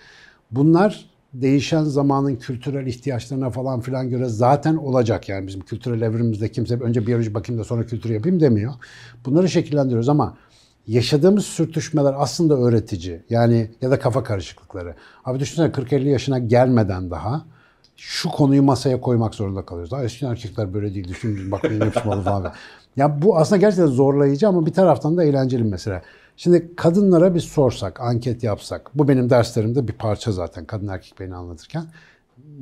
Bunlar 0.51 1.11
değişen 1.35 1.83
zamanın 1.83 2.37
kültürel 2.37 2.87
ihtiyaçlarına 2.87 3.51
falan 3.51 3.81
filan 3.81 4.11
göre 4.11 4.29
zaten 4.29 4.77
olacak. 4.77 5.29
Yani 5.29 5.47
bizim 5.47 5.61
kültürel 5.61 6.01
evrimimizde 6.03 6.49
kimse 6.49 6.81
önce 6.81 7.07
biyoloji 7.07 7.35
bakayım 7.35 7.61
da 7.61 7.65
sonra 7.65 7.87
kültür 7.87 8.11
yapayım 8.11 8.41
demiyor. 8.41 8.73
Bunları 9.25 9.49
şekillendiriyoruz 9.49 10.09
ama 10.09 10.37
yaşadığımız 10.87 11.47
sürtüşmeler 11.47 12.15
aslında 12.17 12.55
öğretici. 12.55 13.23
Yani 13.31 13.71
ya 13.83 13.91
da 13.91 13.99
kafa 13.99 14.23
karışıklıkları. 14.25 14.95
Abi 15.25 15.41
düşünsene 15.41 15.67
40-50 15.67 16.09
yaşına 16.09 16.39
gelmeden 16.39 17.11
daha 17.11 17.45
şu 17.97 18.29
konuyu 18.29 18.63
masaya 18.63 19.01
koymak 19.01 19.35
zorunda 19.35 19.67
kalıyoruz. 19.67 19.91
Daha 19.91 20.05
eskiden 20.05 20.31
erkekler 20.31 20.75
böyle 20.75 20.95
değildi. 20.95 21.13
Şimdi 21.21 21.51
bak 21.51 21.65
benim 21.65 21.81
yapışmalı 21.81 22.23
falan. 22.23 22.53
Ya 22.97 23.23
bu 23.23 23.39
aslında 23.39 23.61
gerçekten 23.61 23.87
zorlayıcı 23.87 24.49
ama 24.49 24.67
bir 24.67 24.73
taraftan 24.73 25.17
da 25.17 25.25
eğlenceli 25.25 25.65
mesela. 25.65 26.03
Şimdi 26.43 26.77
kadınlara 26.77 27.35
bir 27.35 27.41
sorsak, 27.41 28.01
anket 28.01 28.43
yapsak, 28.43 28.91
bu 28.95 29.09
benim 29.09 29.31
derslerimde 29.31 29.89
bir 29.89 29.93
parça 29.93 30.33
zaten 30.33 30.65
kadın 30.65 30.89
erkek 30.89 31.15
beni 31.21 31.35
anlatırken. 31.35 31.85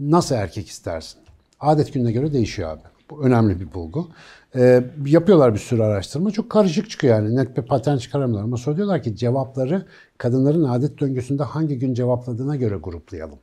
Nasıl 0.00 0.34
erkek 0.34 0.68
istersin? 0.68 1.20
Adet 1.60 1.94
gününe 1.94 2.12
göre 2.12 2.32
değişiyor 2.32 2.70
abi. 2.70 2.80
Bu 3.10 3.22
önemli 3.22 3.60
bir 3.60 3.74
bulgu. 3.74 4.08
Ee, 4.56 4.84
yapıyorlar 5.06 5.54
bir 5.54 5.58
sürü 5.58 5.82
araştırma. 5.82 6.30
Çok 6.30 6.50
karışık 6.50 6.90
çıkıyor 6.90 7.16
yani. 7.16 7.36
Net 7.36 7.56
bir 7.56 7.62
patern 7.62 7.96
çıkaramıyorlar. 7.96 8.44
Ama 8.44 8.56
soruyorlar 8.56 9.02
ki 9.02 9.16
cevapları 9.16 9.86
kadınların 10.18 10.64
adet 10.64 11.00
döngüsünde 11.00 11.42
hangi 11.42 11.78
gün 11.78 11.94
cevapladığına 11.94 12.56
göre 12.56 12.76
gruplayalım. 12.76 13.38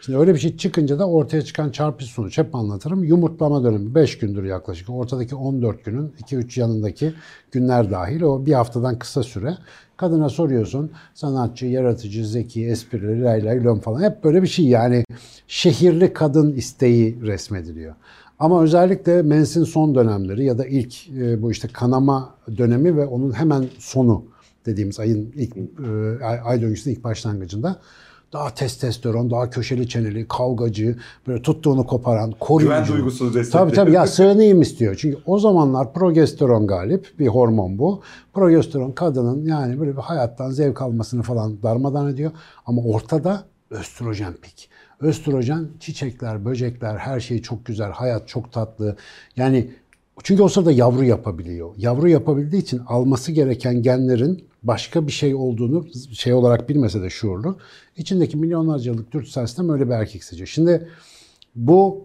Şimdi 0.00 0.18
öyle 0.18 0.34
bir 0.34 0.38
şey 0.38 0.56
çıkınca 0.56 0.98
da 0.98 1.08
ortaya 1.08 1.42
çıkan 1.42 1.70
çarpıcı 1.70 2.10
sonuç 2.10 2.38
hep 2.38 2.54
anlatırım. 2.54 3.04
Yumurtlama 3.04 3.64
dönemi 3.64 3.94
5 3.94 4.18
gündür 4.18 4.44
yaklaşık. 4.44 4.90
Ortadaki 4.90 5.34
14 5.34 5.84
günün 5.84 6.14
2-3 6.22 6.60
yanındaki 6.60 7.14
günler 7.52 7.90
dahil 7.90 8.22
o 8.22 8.46
bir 8.46 8.52
haftadan 8.52 8.98
kısa 8.98 9.22
süre. 9.22 9.56
Kadına 9.96 10.28
soruyorsun 10.28 10.90
sanatçı, 11.14 11.66
yaratıcı, 11.66 12.26
zeki, 12.26 12.66
esprili, 12.66 13.22
lay 13.22 13.44
lay 13.44 13.64
lom 13.64 13.80
falan. 13.80 14.02
Hep 14.02 14.24
böyle 14.24 14.42
bir 14.42 14.46
şey 14.46 14.64
yani 14.64 15.04
şehirli 15.48 16.12
kadın 16.12 16.52
isteği 16.52 17.22
resmediliyor. 17.22 17.94
Ama 18.38 18.62
özellikle 18.62 19.22
mensin 19.22 19.64
son 19.64 19.94
dönemleri 19.94 20.44
ya 20.44 20.58
da 20.58 20.66
ilk 20.66 21.08
e, 21.08 21.42
bu 21.42 21.50
işte 21.50 21.68
kanama 21.72 22.34
dönemi 22.56 22.96
ve 22.96 23.06
onun 23.06 23.32
hemen 23.32 23.64
sonu 23.78 24.24
dediğimiz 24.66 25.00
ayın 25.00 25.32
ilk 25.34 25.56
e, 25.56 26.24
ay 26.24 26.62
döngüsünün 26.62 26.94
ilk 26.94 27.04
başlangıcında 27.04 27.80
daha 28.32 28.54
testosteron, 28.54 29.30
daha 29.30 29.50
köşeli 29.50 29.88
çeneli, 29.88 30.28
kavgacı, 30.28 30.96
böyle 31.26 31.42
tuttuğunu 31.42 31.86
koparan, 31.86 32.32
koruyucu. 32.40 32.74
Güven 32.74 32.88
duygusunu 32.88 33.34
destekliyor. 33.34 33.66
Tabii 33.66 33.76
tabii 33.76 33.92
ya 33.92 34.06
sığınayım 34.14 34.62
istiyor. 34.62 34.94
Çünkü 34.98 35.18
o 35.26 35.38
zamanlar 35.38 35.92
progesteron 35.92 36.66
galip 36.66 37.18
bir 37.18 37.26
hormon 37.26 37.78
bu. 37.78 38.02
Progesteron 38.34 38.92
kadının 38.92 39.46
yani 39.46 39.80
böyle 39.80 39.96
bir 39.96 40.02
hayattan 40.02 40.50
zevk 40.50 40.82
almasını 40.82 41.22
falan 41.22 41.62
darmadan 41.62 42.08
ediyor. 42.08 42.30
Ama 42.66 42.82
ortada 42.82 43.44
östrojen 43.70 44.32
pik. 44.32 44.70
Östrojen, 45.00 45.68
çiçekler, 45.80 46.44
böcekler, 46.44 46.96
her 46.96 47.20
şey 47.20 47.42
çok 47.42 47.66
güzel, 47.66 47.90
hayat 47.90 48.28
çok 48.28 48.52
tatlı. 48.52 48.96
Yani 49.36 49.70
çünkü 50.22 50.42
o 50.42 50.48
sırada 50.48 50.72
yavru 50.72 51.04
yapabiliyor. 51.04 51.70
Yavru 51.78 52.08
yapabildiği 52.08 52.62
için 52.62 52.78
alması 52.78 53.32
gereken 53.32 53.82
genlerin 53.82 54.44
başka 54.62 55.06
bir 55.06 55.12
şey 55.12 55.34
olduğunu 55.34 55.86
şey 56.12 56.32
olarak 56.32 56.68
bilmese 56.68 57.02
de 57.02 57.10
şuurlu. 57.10 57.58
İçindeki 57.96 58.36
milyonlarca 58.36 58.92
yıllık 58.92 59.12
dürtüsel 59.12 59.46
sistem 59.46 59.68
öyle 59.68 59.86
bir 59.86 59.92
erkek 59.92 60.24
seçiyor. 60.24 60.48
Şimdi 60.48 60.88
bu 61.54 62.04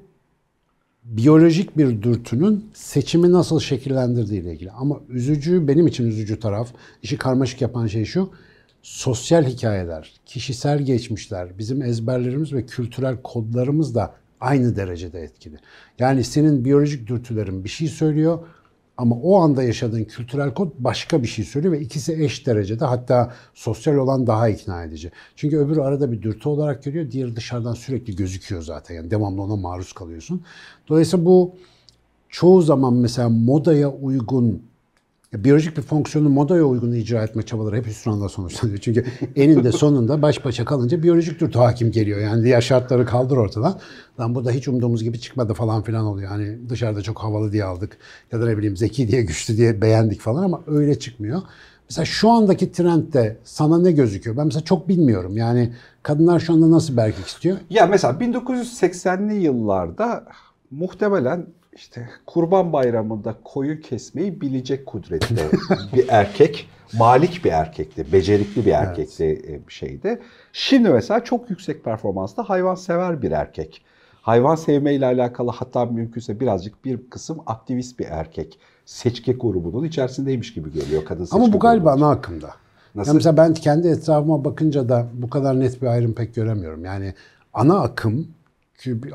biyolojik 1.03 1.77
bir 1.77 2.01
dürtünün 2.01 2.65
seçimi 2.73 3.31
nasıl 3.31 3.59
şekillendirdiği 3.59 4.41
ile 4.41 4.53
ilgili. 4.53 4.71
Ama 4.71 4.99
üzücü, 5.09 5.67
benim 5.67 5.87
için 5.87 6.07
üzücü 6.07 6.39
taraf, 6.39 6.73
işi 7.03 7.17
karmaşık 7.17 7.61
yapan 7.61 7.87
şey 7.87 8.05
şu, 8.05 8.29
sosyal 8.81 9.43
hikayeler, 9.43 10.13
kişisel 10.25 10.81
geçmişler, 10.81 11.57
bizim 11.57 11.81
ezberlerimiz 11.81 12.53
ve 12.53 12.65
kültürel 12.65 13.21
kodlarımız 13.21 13.95
da 13.95 14.15
aynı 14.41 14.75
derecede 14.75 15.21
etkili. 15.21 15.55
Yani 15.99 16.23
senin 16.23 16.65
biyolojik 16.65 17.07
dürtülerin 17.07 17.63
bir 17.63 17.69
şey 17.69 17.87
söylüyor 17.87 18.39
ama 18.97 19.15
o 19.15 19.35
anda 19.41 19.63
yaşadığın 19.63 20.03
kültürel 20.03 20.53
kod 20.53 20.71
başka 20.79 21.23
bir 21.23 21.27
şey 21.27 21.45
söylüyor 21.45 21.73
ve 21.73 21.79
ikisi 21.79 22.23
eş 22.23 22.47
derecede 22.47 22.85
hatta 22.85 23.33
sosyal 23.53 23.95
olan 23.95 24.27
daha 24.27 24.49
ikna 24.49 24.83
edici. 24.83 25.11
Çünkü 25.35 25.57
öbürü 25.57 25.81
arada 25.81 26.11
bir 26.11 26.21
dürtü 26.21 26.49
olarak 26.49 26.83
görüyor, 26.83 27.11
diğeri 27.11 27.35
dışarıdan 27.35 27.73
sürekli 27.73 28.15
gözüküyor 28.15 28.61
zaten. 28.61 28.95
Yani 28.95 29.11
devamlı 29.11 29.41
ona 29.41 29.55
maruz 29.55 29.93
kalıyorsun. 29.93 30.43
Dolayısıyla 30.87 31.25
bu 31.25 31.55
çoğu 32.29 32.61
zaman 32.61 32.93
mesela 32.93 33.29
modaya 33.29 33.91
uygun 33.91 34.68
biyolojik 35.33 35.77
bir 35.77 35.81
fonksiyonu 35.81 36.29
modaya 36.29 36.63
uygun 36.63 36.91
icra 36.91 37.23
etme 37.23 37.43
çabaları 37.43 37.75
hep 37.75 37.87
hüsranla 37.87 38.29
sonuçlanıyor. 38.29 38.77
Çünkü 38.81 39.05
eninde 39.35 39.71
sonunda 39.71 40.21
baş 40.21 40.45
başa 40.45 40.65
kalınca 40.65 41.03
biyolojik 41.03 41.39
dürtü 41.39 41.59
hakim 41.59 41.91
geliyor. 41.91 42.19
Yani 42.19 42.43
diğer 42.43 42.61
şartları 42.61 43.05
kaldır 43.05 43.37
ortadan. 43.37 43.79
Lan 44.19 44.35
bu 44.35 44.45
da 44.45 44.51
hiç 44.51 44.67
umduğumuz 44.67 45.03
gibi 45.03 45.19
çıkmadı 45.19 45.53
falan 45.53 45.83
filan 45.83 46.05
oluyor. 46.05 46.29
Hani 46.29 46.69
dışarıda 46.69 47.01
çok 47.01 47.19
havalı 47.19 47.51
diye 47.51 47.63
aldık 47.63 47.97
ya 48.31 48.41
da 48.41 48.45
ne 48.45 48.57
bileyim 48.57 48.77
zeki 48.77 49.07
diye 49.07 49.21
güçlü 49.21 49.57
diye 49.57 49.81
beğendik 49.81 50.21
falan 50.21 50.43
ama 50.43 50.61
öyle 50.67 50.99
çıkmıyor. 50.99 51.41
Mesela 51.89 52.05
şu 52.05 52.29
andaki 52.29 52.71
trendde 52.71 53.37
sana 53.43 53.79
ne 53.79 53.91
gözüküyor? 53.91 54.37
Ben 54.37 54.45
mesela 54.45 54.63
çok 54.63 54.87
bilmiyorum. 54.87 55.37
Yani 55.37 55.73
kadınlar 56.03 56.39
şu 56.39 56.53
anda 56.53 56.71
nasıl 56.71 56.97
bir 56.97 57.25
istiyor? 57.25 57.57
Ya 57.69 57.85
mesela 57.85 58.13
1980'li 58.13 59.35
yıllarda 59.35 60.25
muhtemelen 60.71 61.45
işte 61.73 62.09
Kurban 62.25 62.73
Bayramı'nda 62.73 63.35
koyun 63.43 63.77
kesmeyi 63.77 64.41
bilecek 64.41 64.85
kudretli 64.85 65.41
bir 65.95 66.05
erkek, 66.09 66.69
malik 66.93 67.45
bir 67.45 67.51
erkekti, 67.51 68.13
becerikli 68.13 68.65
bir 68.65 68.71
erkekti 68.71 69.41
evet. 69.49 69.67
bir 69.67 69.73
şeydi. 69.73 70.21
Şimdi 70.53 70.89
mesela 70.89 71.23
çok 71.23 71.49
yüksek 71.49 71.83
performanslı 71.83 72.43
hayvansever 72.43 73.21
bir 73.21 73.31
erkek. 73.31 73.81
Hayvan 74.21 74.55
sevmeyle 74.55 75.05
alakalı 75.05 75.51
hatta 75.51 75.85
mümkünse 75.85 76.39
birazcık 76.39 76.85
bir 76.85 77.09
kısım 77.09 77.37
aktivist 77.45 77.99
bir 77.99 78.05
erkek. 78.05 78.59
Seçke 78.85 79.31
grubunun 79.31 79.83
içerisindeymiş 79.83 80.53
gibi 80.53 80.73
geliyor 80.73 81.05
kadın 81.05 81.23
seçke 81.23 81.37
Ama 81.37 81.53
bu 81.53 81.59
galiba 81.59 81.91
ana 81.91 82.09
akımda. 82.09 82.49
Nasıl? 82.95 83.09
Yani 83.09 83.15
mesela 83.15 83.37
ben 83.37 83.53
kendi 83.53 83.87
etrafıma 83.87 84.45
bakınca 84.45 84.89
da 84.89 85.07
bu 85.13 85.29
kadar 85.29 85.59
net 85.59 85.81
bir 85.81 85.87
ayrım 85.87 86.13
pek 86.13 86.35
göremiyorum. 86.35 86.85
Yani 86.85 87.13
ana 87.53 87.79
akım 87.79 88.27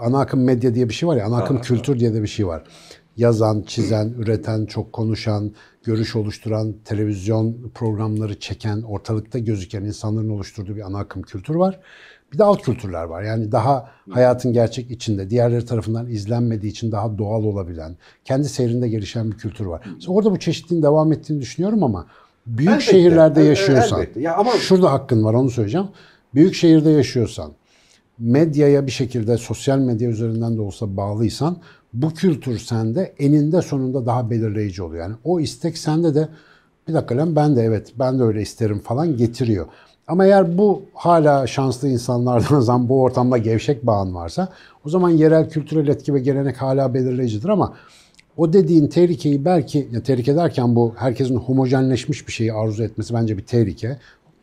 ana 0.00 0.21
akım 0.21 0.44
medya 0.44 0.75
diye 0.75 0.88
bir 0.88 0.94
şey 0.94 1.09
var 1.09 1.16
ya, 1.16 1.26
ana 1.26 1.37
akım 1.37 1.61
kültür 1.61 2.00
diye 2.00 2.14
de 2.14 2.23
bir 2.23 2.28
şey 2.28 2.47
var. 2.47 2.64
Yazan, 3.16 3.62
çizen, 3.62 4.14
üreten, 4.18 4.66
çok 4.66 4.92
konuşan, 4.92 5.52
görüş 5.85 6.16
oluşturan, 6.16 6.75
televizyon 6.85 7.56
programları 7.75 8.38
çeken, 8.38 8.83
ortalıkta 8.83 9.38
gözüken 9.38 9.85
insanların 9.85 10.28
oluşturduğu 10.28 10.76
bir 10.76 10.87
ana 10.87 10.99
akım 10.99 11.23
kültür 11.23 11.54
var. 11.54 11.80
Bir 12.33 12.38
de 12.38 12.44
alt 12.44 12.62
kültürler 12.62 13.04
var. 13.04 13.23
Yani 13.23 13.52
daha 13.52 13.90
hayatın 14.11 14.52
gerçek 14.52 14.90
içinde, 14.90 15.30
diğerleri 15.30 15.66
tarafından 15.66 16.06
izlenmediği 16.06 16.73
için 16.73 16.92
daha 16.92 17.18
doğal 17.18 17.44
olabilen, 17.44 17.97
kendi 18.25 18.49
seyrinde 18.49 18.88
gelişen 18.88 19.33
bir 19.33 19.37
kültür 19.37 19.66
var. 19.66 19.87
Mesela 19.94 20.12
orada 20.12 20.30
bu 20.30 20.38
çeşitliğin 20.38 20.83
devam 20.83 21.12
ettiğini 21.12 21.40
düşünüyorum 21.40 21.85
ama 21.85 22.06
büyük 22.47 22.71
elbette, 22.71 22.90
şehirlerde 22.90 23.42
yaşıyorsan, 23.42 24.00
elbette. 24.00 24.21
Ya 24.21 24.37
ama 24.37 24.50
şurada 24.50 24.92
hakkın 24.92 25.25
var 25.25 25.35
onu 25.35 25.50
söyleyeceğim. 25.50 25.88
Büyük 26.35 26.54
şehirde 26.54 26.90
yaşıyorsan, 26.90 27.52
medyaya 28.18 28.87
bir 28.87 28.92
şekilde 28.92 29.37
sosyal 29.37 29.78
medya 29.78 30.11
üzerinden 30.11 30.56
de 30.56 30.61
olsa 30.61 30.97
bağlıysan 30.97 31.56
bu 31.92 32.11
kültür 32.14 32.59
sende 32.59 33.14
eninde 33.18 33.62
sonunda 33.62 34.06
daha 34.06 34.30
belirleyici 34.30 34.83
oluyor. 34.83 35.02
Yani 35.02 35.14
o 35.25 35.40
istek 35.40 35.78
sende 35.78 36.14
de 36.14 36.28
bir 36.88 36.94
dakika 36.94 37.16
lan 37.16 37.37
ben 37.37 37.56
de 37.56 37.62
evet 37.62 37.92
ben 37.99 38.18
de 38.18 38.23
öyle 38.23 38.42
isterim 38.42 38.78
falan 38.78 39.16
getiriyor. 39.16 39.66
Ama 40.06 40.25
eğer 40.25 40.59
bu 40.59 40.83
hala 40.94 41.47
şanslı 41.47 41.88
insanlardan 41.88 42.61
zaman 42.61 42.88
bu 42.88 43.02
ortamda 43.02 43.38
gevşek 43.38 43.87
bağın 43.87 44.14
varsa 44.14 44.49
o 44.85 44.88
zaman 44.88 45.11
yerel 45.11 45.50
kültürel 45.50 45.88
etki 45.88 46.14
ve 46.14 46.21
gelenek 46.21 46.62
hala 46.62 46.94
belirleyicidir 46.94 47.49
ama 47.49 47.75
o 48.37 48.52
dediğin 48.52 48.87
tehlikeyi 48.87 49.44
belki, 49.44 49.88
ya 49.92 50.02
tehlike 50.02 50.37
derken 50.37 50.76
bu 50.76 50.94
herkesin 50.97 51.37
homojenleşmiş 51.37 52.28
bir 52.28 52.33
şeyi 52.33 52.52
arzu 52.52 52.83
etmesi 52.83 53.14
bence 53.14 53.38
bir 53.38 53.47
tehlike. 53.47 53.99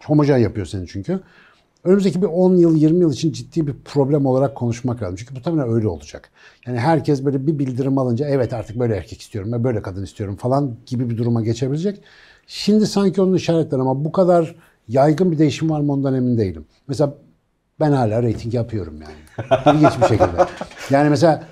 Homojen 0.06 0.38
yapıyor 0.38 0.66
seni 0.66 0.88
çünkü 0.88 1.20
önümüzdeki 1.84 2.22
bir 2.22 2.28
10 2.28 2.56
yıl, 2.56 2.76
20 2.76 3.00
yıl 3.00 3.14
için 3.14 3.32
ciddi 3.32 3.68
bir 3.68 3.74
problem 3.86 4.26
olarak 4.26 4.56
konuşmak 4.56 5.02
lazım. 5.02 5.16
Çünkü 5.16 5.36
bu 5.36 5.42
tamamen 5.42 5.74
öyle 5.74 5.88
olacak. 5.88 6.30
Yani 6.68 6.80
herkes 6.80 7.26
böyle 7.26 7.48
bir 7.48 7.60
bildirim 7.60 7.98
alınca 7.98 8.28
evet 8.28 8.54
artık 8.54 8.80
böyle 8.80 8.96
erkek 8.96 9.22
istiyorum 9.22 9.54
ve 9.54 9.64
böyle 9.64 9.82
kadın 9.82 10.04
istiyorum 10.04 10.36
falan 10.36 10.76
gibi 10.86 11.10
bir 11.10 11.18
duruma 11.18 11.42
geçebilecek. 11.42 12.02
Şimdi 12.48 12.88
sanki 12.88 13.22
onun 13.22 13.34
işaretleri 13.34 13.82
ama 13.82 14.06
bu 14.06 14.12
kadar 14.12 14.56
yaygın 14.88 15.32
bir 15.32 15.38
değişim 15.38 15.70
var 15.70 15.82
mı 15.82 15.92
ondan 15.92 16.16
emin 16.16 16.38
değilim. 16.38 16.66
Mesela 16.88 17.14
ben 17.80 17.92
hala 17.92 18.24
reyting 18.24 18.54
yapıyorum 18.54 19.00
yani. 19.02 19.48
İlginç 19.78 20.02
bir 20.02 20.08
şekilde. 20.08 20.46
Yani 20.90 21.10
mesela 21.10 21.44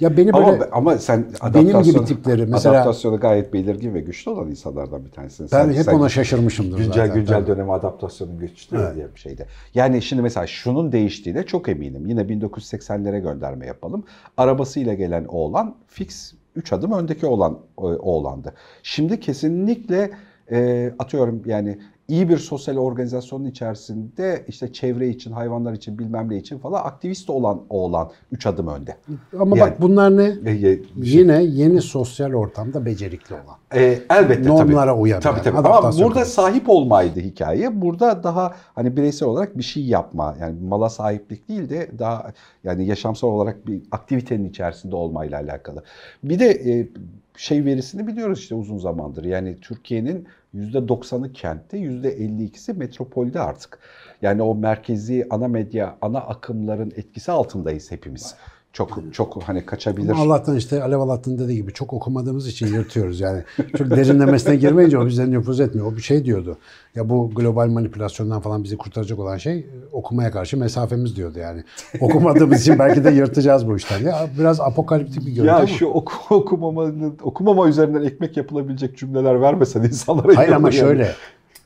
ya 0.00 0.16
beni 0.16 0.32
böyle 0.32 0.46
ama, 0.46 0.66
ama 0.72 0.98
sen 0.98 1.26
benim 1.54 1.82
gibi 1.82 2.04
tipleri 2.04 2.46
mesela 2.46 2.74
adaptasyonu 2.74 3.20
gayet 3.20 3.52
belirgin 3.52 3.94
ve 3.94 4.00
güçlü 4.00 4.30
olan 4.30 4.50
insanlardan 4.50 5.04
bir 5.04 5.10
tanesin. 5.10 5.48
Ben 5.52 5.64
sen, 5.64 5.72
hep 5.72 5.84
sen 5.84 5.94
ona 5.94 6.08
şaşırmışımdır 6.08 6.78
güncel, 6.78 6.92
zaten. 6.92 7.14
Güncel 7.14 7.38
güncel 7.38 7.54
döneme 7.54 7.72
adaptasyonun 7.72 8.38
güçlü 8.38 8.76
evet. 8.76 8.94
diye 8.94 9.14
bir 9.14 9.20
şeyde. 9.20 9.46
Yani 9.74 10.02
şimdi 10.02 10.22
mesela 10.22 10.46
şunun 10.46 10.92
değiştiğine 10.92 11.42
çok 11.42 11.68
eminim. 11.68 12.06
Yine 12.06 12.20
1980'lere 12.20 13.20
gönderme 13.20 13.66
yapalım. 13.66 14.04
Arabasıyla 14.36 14.94
gelen 14.94 15.24
oğlan 15.24 15.74
fix 15.86 16.34
3 16.56 16.72
adım 16.72 16.92
öndeki 16.92 17.26
olan 17.26 17.58
oğlandı. 17.76 18.54
Şimdi 18.82 19.20
kesinlikle 19.20 20.10
e, 20.50 20.90
atıyorum 20.98 21.42
yani 21.46 21.78
iyi 22.08 22.28
bir 22.28 22.38
sosyal 22.38 22.76
organizasyonun 22.76 23.44
içerisinde 23.44 24.44
işte 24.48 24.72
çevre 24.72 25.08
için, 25.08 25.32
hayvanlar 25.32 25.72
için, 25.72 25.98
bilmem 25.98 26.30
ne 26.30 26.36
için 26.36 26.58
falan 26.58 26.84
aktivist 26.84 27.30
olan 27.30 27.60
oğlan 27.70 28.10
üç 28.32 28.46
adım 28.46 28.66
önde. 28.66 28.96
Ama 29.38 29.58
yani, 29.58 29.70
bak 29.70 29.80
bunlar 29.82 30.16
ne? 30.16 30.50
E, 30.50 30.70
e, 30.70 30.80
Yine 30.96 31.42
yeni 31.42 31.80
sosyal 31.80 32.32
ortamda 32.32 32.86
becerikli 32.86 33.34
olan. 33.34 33.56
E, 33.74 33.98
elbette 34.10 34.48
Normlara 34.48 34.90
tabii. 34.90 35.00
uyan. 35.00 35.20
Tabii 35.20 35.42
tabii. 35.42 35.58
Ama 35.58 35.92
burada 35.98 36.24
sahip 36.24 36.68
olmaydı 36.68 37.20
hikaye. 37.20 37.80
Burada 37.80 38.22
daha 38.22 38.54
hani 38.74 38.96
bireysel 38.96 39.28
olarak 39.28 39.58
bir 39.58 39.62
şey 39.62 39.84
yapma. 39.84 40.36
Yani 40.40 40.60
mala 40.60 40.88
sahiplik 40.88 41.48
değil 41.48 41.68
de 41.68 41.90
daha 41.98 42.32
yani 42.64 42.86
yaşamsal 42.86 43.28
olarak 43.28 43.66
bir 43.66 43.82
aktivitenin 43.92 44.48
içerisinde 44.48 44.96
olmayla 44.96 45.38
alakalı. 45.38 45.84
Bir 46.24 46.38
de 46.38 46.50
e, 46.50 46.88
şey 47.36 47.64
verisini 47.64 48.06
biliyoruz 48.06 48.38
işte 48.38 48.54
uzun 48.54 48.78
zamandır. 48.78 49.24
Yani 49.24 49.56
Türkiye'nin 49.60 50.26
%90'ı 50.54 51.32
kentte, 51.32 51.78
%52'si 51.78 52.74
metropolde 52.74 53.40
artık. 53.40 53.78
Yani 54.22 54.42
o 54.42 54.54
merkezi 54.54 55.26
ana 55.30 55.48
medya, 55.48 55.98
ana 56.02 56.20
akımların 56.20 56.92
etkisi 56.96 57.32
altındayız 57.32 57.90
hepimiz 57.90 58.34
çok 58.72 58.98
çok 59.12 59.42
hani 59.42 59.66
kaçabilir. 59.66 60.10
Ama 60.10 60.22
Allah'tan 60.22 60.56
işte 60.56 60.82
Alev 60.82 60.98
Allah'tan 60.98 61.38
dediği 61.38 61.56
gibi 61.56 61.72
çok 61.72 61.92
okumadığımız 61.92 62.46
için 62.46 62.66
yırtıyoruz 62.66 63.20
yani. 63.20 63.42
Çok 63.78 63.90
derinlemesine 63.90 64.56
girmeyince 64.56 64.98
o 64.98 65.06
bize 65.06 65.30
nüfuz 65.30 65.60
etmiyor. 65.60 65.92
O 65.92 65.96
bir 65.96 66.02
şey 66.02 66.24
diyordu. 66.24 66.56
Ya 66.94 67.08
bu 67.08 67.30
global 67.30 67.66
manipülasyondan 67.66 68.40
falan 68.40 68.64
bizi 68.64 68.76
kurtaracak 68.76 69.18
olan 69.18 69.36
şey 69.36 69.66
okumaya 69.92 70.30
karşı 70.30 70.56
mesafemiz 70.56 71.16
diyordu 71.16 71.38
yani. 71.38 71.64
Okumadığımız 72.00 72.60
için 72.60 72.78
belki 72.78 73.04
de 73.04 73.10
yırtacağız 73.10 73.68
bu 73.68 73.76
işten. 73.76 74.02
Ya 74.02 74.28
biraz 74.38 74.60
apokaliptik 74.60 75.26
bir 75.26 75.32
görüntü 75.32 75.46
Ya 75.46 75.66
şu 75.66 75.86
oku, 75.86 76.34
okumamanın, 76.34 77.18
okumama 77.22 77.68
üzerinden 77.68 78.02
ekmek 78.02 78.36
yapılabilecek 78.36 78.98
cümleler 78.98 79.40
vermesen 79.40 79.82
insanlara. 79.82 80.36
Hayır 80.36 80.52
ama 80.52 80.68
yani. 80.68 80.76
şöyle. 80.76 81.12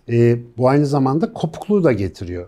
E, 0.09 0.39
bu 0.59 0.69
aynı 0.69 0.87
zamanda 0.87 1.33
kopukluğu 1.33 1.85
da 1.85 1.93
getiriyor. 1.93 2.47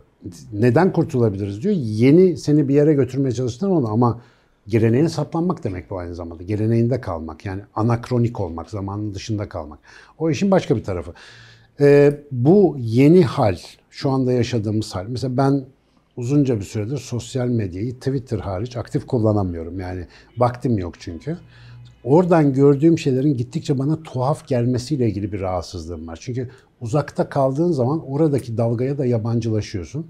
Neden 0.53 0.93
kurtulabiliriz 0.93 1.63
diyor. 1.63 1.75
Yeni 1.79 2.37
seni 2.37 2.69
bir 2.69 2.75
yere 2.75 2.95
götürmeye 2.95 3.33
çalıştığın 3.33 3.71
onu 3.71 3.89
ama 3.89 4.21
geleneğine 4.69 5.09
saplanmak 5.09 5.65
demek 5.65 5.91
bu 5.91 5.99
aynı 5.99 6.15
zamanda. 6.15 6.43
Geleneğinde 6.43 7.01
kalmak 7.01 7.45
yani 7.45 7.63
anakronik 7.75 8.41
olmak, 8.41 8.71
zamanın 8.71 9.15
dışında 9.15 9.49
kalmak. 9.49 9.79
O 10.19 10.31
işin 10.31 10.51
başka 10.51 10.77
bir 10.77 10.85
tarafı. 10.85 11.13
Ee, 11.81 12.21
bu 12.31 12.77
yeni 12.79 13.25
hal, 13.25 13.59
şu 13.91 14.11
anda 14.11 14.33
yaşadığımız 14.33 14.95
hal. 14.95 15.07
Mesela 15.09 15.37
ben 15.37 15.65
uzunca 16.17 16.57
bir 16.57 16.65
süredir 16.65 16.99
sosyal 16.99 17.49
medyayı 17.49 17.95
Twitter 17.95 18.39
hariç 18.39 18.77
aktif 18.77 19.07
kullanamıyorum. 19.07 19.81
Yani 19.81 20.07
vaktim 20.39 20.79
yok 20.79 20.95
çünkü. 21.01 21.39
Oradan 22.05 22.53
gördüğüm 22.53 22.99
şeylerin 22.99 23.37
gittikçe 23.37 23.79
bana 23.79 24.03
tuhaf 24.03 24.49
gelmesiyle 24.49 25.09
ilgili 25.09 25.33
bir 25.33 25.41
rahatsızlığım 25.41 26.09
var. 26.09 26.19
Çünkü 26.23 26.51
uzakta 26.81 27.29
kaldığın 27.29 27.73
zaman 27.73 28.11
oradaki 28.11 28.57
dalgaya 28.57 28.99
da 28.99 29.07
yabancılaşıyorsun. 29.07 30.07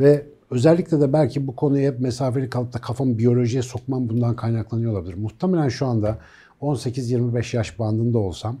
Ve 0.00 0.26
Özellikle 0.50 1.00
de 1.00 1.12
belki 1.12 1.46
bu 1.46 1.56
konuya 1.56 1.92
hep 1.92 2.00
mesafeli 2.00 2.50
kalıp 2.50 2.72
da 2.72 2.78
kafamı 2.78 3.18
biyolojiye 3.18 3.62
sokmam 3.62 4.08
bundan 4.08 4.36
kaynaklanıyor 4.36 4.92
olabilir. 4.92 5.14
Muhtemelen 5.14 5.68
şu 5.68 5.86
anda 5.86 6.18
18-25 6.62 7.56
yaş 7.56 7.78
bandında 7.78 8.18
olsam 8.18 8.56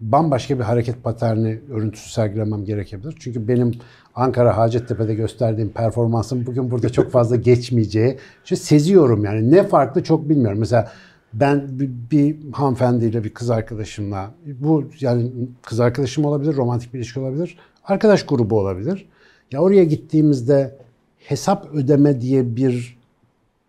bambaşka 0.00 0.58
bir 0.58 0.64
hareket 0.64 1.02
paterni 1.02 1.60
örüntüsü 1.70 2.12
sergilemem 2.12 2.64
gerekebilir. 2.64 3.16
Çünkü 3.18 3.48
benim 3.48 3.72
Ankara 4.14 4.56
Hacettepe'de 4.56 5.14
gösterdiğim 5.14 5.70
performansım 5.70 6.46
bugün 6.46 6.70
burada 6.70 6.88
çok 6.88 7.10
fazla 7.10 7.36
geçmeyeceği. 7.50 8.18
İşte 8.44 8.56
seziyorum 8.56 9.24
yani 9.24 9.50
ne 9.50 9.62
farklı 9.62 10.02
çok 10.02 10.28
bilmiyorum. 10.28 10.58
Mesela 10.58 10.90
ben 11.32 11.80
bir, 11.80 11.90
bir 12.10 12.52
hanımefendiyle 12.52 13.24
bir 13.24 13.34
kız 13.34 13.50
arkadaşımla 13.50 14.30
bu 14.60 14.84
yani 15.00 15.32
kız 15.62 15.80
arkadaşım 15.80 16.24
olabilir, 16.24 16.56
romantik 16.56 16.94
bir 16.94 16.98
ilişki 16.98 17.20
olabilir, 17.20 17.58
arkadaş 17.84 18.26
grubu 18.26 18.60
olabilir. 18.60 19.08
Ya 19.52 19.60
oraya 19.60 19.84
gittiğimizde 19.84 20.83
hesap 21.28 21.74
ödeme 21.74 22.20
diye 22.20 22.56
bir 22.56 22.98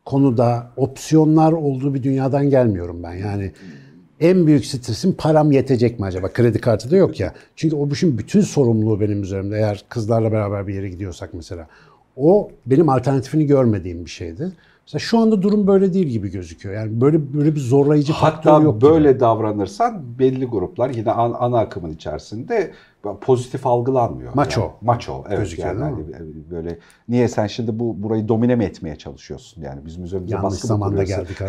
konuda 0.06 0.68
opsiyonlar 0.78 1.52
olduğu 1.52 1.94
bir 1.94 2.04
dünyadan 2.04 2.50
gelmiyorum 2.50 3.04
ben. 3.04 3.14
Yani 3.14 3.52
en 4.20 4.48
büyük 4.48 4.66
stresim 4.66 5.14
param 5.14 5.52
yetecek 5.52 6.00
mi 6.00 6.06
acaba? 6.06 6.34
Kredi 6.34 6.62
kartı 6.62 6.92
da 6.92 6.96
yok 6.96 7.20
ya. 7.20 7.34
Çünkü 7.56 7.76
o 7.76 7.88
işin 7.90 8.18
bütün 8.18 8.42
sorumluluğu 8.42 9.00
benim 9.02 9.22
üzerimde. 9.24 9.56
Eğer 9.58 9.86
kızlarla 9.90 10.32
beraber 10.32 10.68
bir 10.68 10.74
yere 10.74 10.90
gidiyorsak 10.90 11.34
mesela. 11.34 11.68
O 12.16 12.52
benim 12.66 12.90
alternatifini 12.90 13.46
görmediğim 13.46 14.06
bir 14.06 14.10
şeydi. 14.10 14.52
Mesela 14.88 15.00
şu 15.00 15.20
anda 15.20 15.42
durum 15.42 15.68
böyle 15.68 15.94
değil 15.94 16.08
gibi 16.08 16.32
gözüküyor. 16.32 16.76
Yani 16.76 17.02
böyle 17.02 17.34
böyle 17.34 17.56
bir 17.56 17.60
zorlayıcı 17.60 18.14
faktör 18.14 18.52
Hatta 18.52 18.64
yok 18.64 18.82
böyle 18.82 19.10
gibi. 19.12 19.20
davranırsan 19.20 20.04
belli 20.20 20.46
gruplar 20.46 20.90
yine 20.90 21.12
an- 21.12 21.36
ana 21.40 21.60
akımın 21.60 21.92
içerisinde 21.92 22.72
pozitif 23.14 23.68
algılanmıyor. 23.68 24.36
Maço. 24.36 24.62
Yani, 24.62 24.72
maço. 24.82 25.24
Evet. 25.28 25.40
Gözüküyor, 25.40 25.68
yani 25.68 25.84
hani 25.84 26.04
böyle 26.52 26.78
niye 27.10 27.28
sen 27.28 27.48
şimdi 27.48 27.80
bu 27.80 28.04
burayı 28.04 28.28
domine 28.28 28.56
mi 28.56 28.64
etmeye 28.64 28.96
çalışıyorsun? 28.96 29.62
Yani 29.62 29.86
bizim 29.86 30.04
üzerimize 30.04 30.36
Yanlış 30.36 30.52
baskı 30.52 30.68
zamanda 30.68 31.04
geldik. 31.04 31.42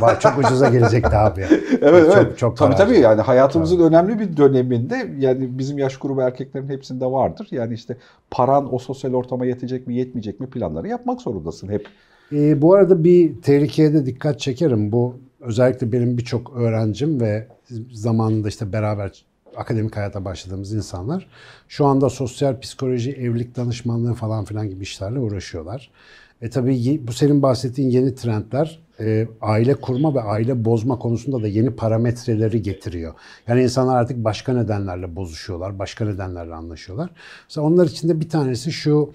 Vay, 0.00 0.18
çok 0.18 0.38
ucuza 0.38 0.68
gelecekti 0.68 1.16
abi. 1.16 1.46
Evet 1.82 2.06
çok, 2.06 2.16
evet. 2.16 2.38
Çok 2.38 2.56
tabii 2.56 2.74
para 2.74 2.84
tabii 2.86 2.98
yani 2.98 3.20
hayatımızın 3.20 3.80
önemli 3.80 4.18
bir 4.18 4.36
döneminde 4.36 5.10
yani 5.18 5.58
bizim 5.58 5.78
yaş 5.78 5.96
grubu 5.96 6.20
erkeklerin 6.20 6.68
hepsinde 6.68 7.06
vardır. 7.06 7.48
Yani 7.50 7.74
işte 7.74 7.96
paran 8.30 8.74
o 8.74 8.78
sosyal 8.78 9.14
ortama 9.14 9.46
yetecek 9.46 9.86
mi 9.86 9.94
yetmeyecek 9.94 10.40
mi 10.40 10.50
planları 10.50 10.88
yapmak 10.88 11.20
zorundasın 11.20 11.68
hep. 11.68 11.86
E, 12.32 12.62
bu 12.62 12.74
arada 12.74 13.04
bir 13.04 13.42
tehlikeye 13.42 13.92
de 13.92 14.06
dikkat 14.06 14.40
çekerim. 14.40 14.92
Bu 14.92 15.16
özellikle 15.40 15.92
benim 15.92 16.18
birçok 16.18 16.56
öğrencim 16.56 17.20
ve 17.20 17.48
zamanında 17.92 18.48
işte 18.48 18.72
beraber 18.72 19.24
akademik 19.56 19.96
hayata 19.96 20.24
başladığımız 20.24 20.72
insanlar 20.72 21.26
şu 21.68 21.86
anda 21.86 22.10
sosyal 22.10 22.60
psikoloji, 22.60 23.12
evlilik 23.12 23.56
danışmanlığı 23.56 24.14
falan 24.14 24.44
filan 24.44 24.70
gibi 24.70 24.82
işlerle 24.82 25.18
uğraşıyorlar. 25.18 25.90
E 26.42 26.50
tabii 26.50 27.00
bu 27.06 27.12
senin 27.12 27.42
bahsettiğin 27.42 27.90
yeni 27.90 28.14
trendler 28.14 28.80
e, 29.00 29.28
aile 29.40 29.74
kurma 29.74 30.14
ve 30.14 30.20
aile 30.20 30.64
bozma 30.64 30.98
konusunda 30.98 31.42
da 31.42 31.48
yeni 31.48 31.70
parametreleri 31.70 32.62
getiriyor. 32.62 33.14
Yani 33.48 33.62
insanlar 33.62 33.96
artık 33.96 34.24
başka 34.24 34.52
nedenlerle 34.52 35.16
bozuşuyorlar, 35.16 35.78
başka 35.78 36.04
nedenlerle 36.04 36.54
anlaşıyorlar. 36.54 37.10
Mesela 37.48 37.66
onlar 37.66 37.86
içinde 37.86 38.20
bir 38.20 38.28
tanesi 38.28 38.72
şu 38.72 39.12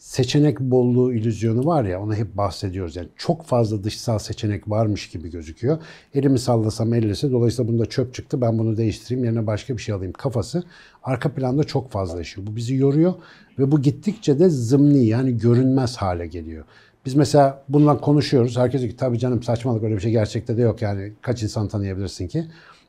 seçenek 0.00 0.60
bolluğu 0.60 1.12
illüzyonu 1.12 1.66
var 1.66 1.84
ya 1.84 2.02
ona 2.02 2.14
hep 2.14 2.36
bahsediyoruz. 2.36 2.96
Yani 2.96 3.08
çok 3.16 3.44
fazla 3.44 3.84
dışsal 3.84 4.18
seçenek 4.18 4.70
varmış 4.70 5.08
gibi 5.08 5.30
gözüküyor. 5.30 5.78
Elimi 6.14 6.38
sallasam 6.38 6.94
ellese 6.94 7.32
dolayısıyla 7.32 7.72
bunda 7.72 7.86
çöp 7.86 8.14
çıktı 8.14 8.40
ben 8.40 8.58
bunu 8.58 8.76
değiştireyim 8.76 9.24
yerine 9.24 9.46
başka 9.46 9.76
bir 9.76 9.82
şey 9.82 9.94
alayım 9.94 10.12
kafası 10.12 10.62
arka 11.02 11.32
planda 11.32 11.64
çok 11.64 11.90
fazla 11.90 12.18
yaşıyor. 12.18 12.46
Bu 12.46 12.56
bizi 12.56 12.74
yoruyor 12.74 13.14
ve 13.58 13.72
bu 13.72 13.82
gittikçe 13.82 14.38
de 14.38 14.48
zımni 14.48 15.06
yani 15.06 15.38
görünmez 15.38 15.96
hale 15.96 16.26
geliyor. 16.26 16.64
Biz 17.06 17.14
mesela 17.14 17.64
bundan 17.68 18.00
konuşuyoruz. 18.00 18.56
Herkes 18.56 18.80
diyor 18.80 18.92
ki 18.92 18.96
tabii 18.96 19.18
canım 19.18 19.42
saçmalık 19.42 19.82
öyle 19.82 19.96
bir 19.96 20.00
şey 20.00 20.12
gerçekte 20.12 20.56
de 20.56 20.62
yok 20.62 20.82
yani 20.82 21.12
kaç 21.22 21.42
insan 21.42 21.68
tanıyabilirsin 21.68 22.28
ki. 22.28 22.46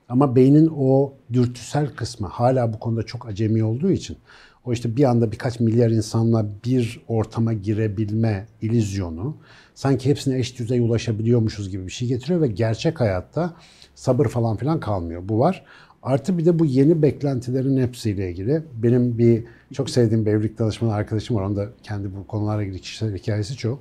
Ama 0.10 0.36
beynin 0.36 0.72
o 0.78 1.14
dürtüsel 1.34 1.88
kısmı 1.96 2.28
hala 2.28 2.74
bu 2.74 2.80
konuda 2.80 3.04
çok 3.04 3.28
acemi 3.28 3.64
olduğu 3.64 3.92
için 3.92 4.18
o 4.66 4.74
işte 4.74 4.96
bir 4.96 5.04
anda 5.04 5.32
birkaç 5.32 5.60
milyar 5.60 5.90
insanla 5.90 6.46
bir 6.66 7.02
ortama 7.08 7.54
girebilme 7.54 8.48
ilizyonu 8.62 9.38
sanki 9.76 10.10
hepsine 10.10 10.40
eş 10.40 10.60
düzey 10.60 10.80
ulaşabiliyormuşuz 10.80 11.70
gibi 11.70 11.86
bir 11.86 11.92
şey 11.92 12.08
getiriyor 12.08 12.42
ve 12.42 12.48
gerçek 12.48 13.00
hayatta 13.00 13.54
sabır 13.96 14.26
falan 14.26 14.58
filan 14.58 14.80
kalmıyor. 14.80 15.22
Bu 15.26 15.40
var. 15.40 15.66
Artı 16.04 16.38
bir 16.38 16.46
de 16.46 16.60
bu 16.60 16.66
yeni 16.66 17.02
beklentilerin 17.02 17.78
hepsiyle 17.78 18.32
ilgili 18.32 18.64
benim 18.74 19.18
bir 19.18 19.44
çok 19.74 19.90
sevdiğim 19.90 20.26
bir 20.26 20.32
evlilik 20.32 20.60
danışmanı 20.60 20.94
arkadaşım 20.94 21.36
var. 21.36 21.42
Onda 21.42 21.70
kendi 21.84 22.16
bu 22.16 22.28
konularla 22.28 22.64
ilgili 22.64 22.82
kişisel 22.82 23.18
hikayesi 23.18 23.58
çok. 23.58 23.80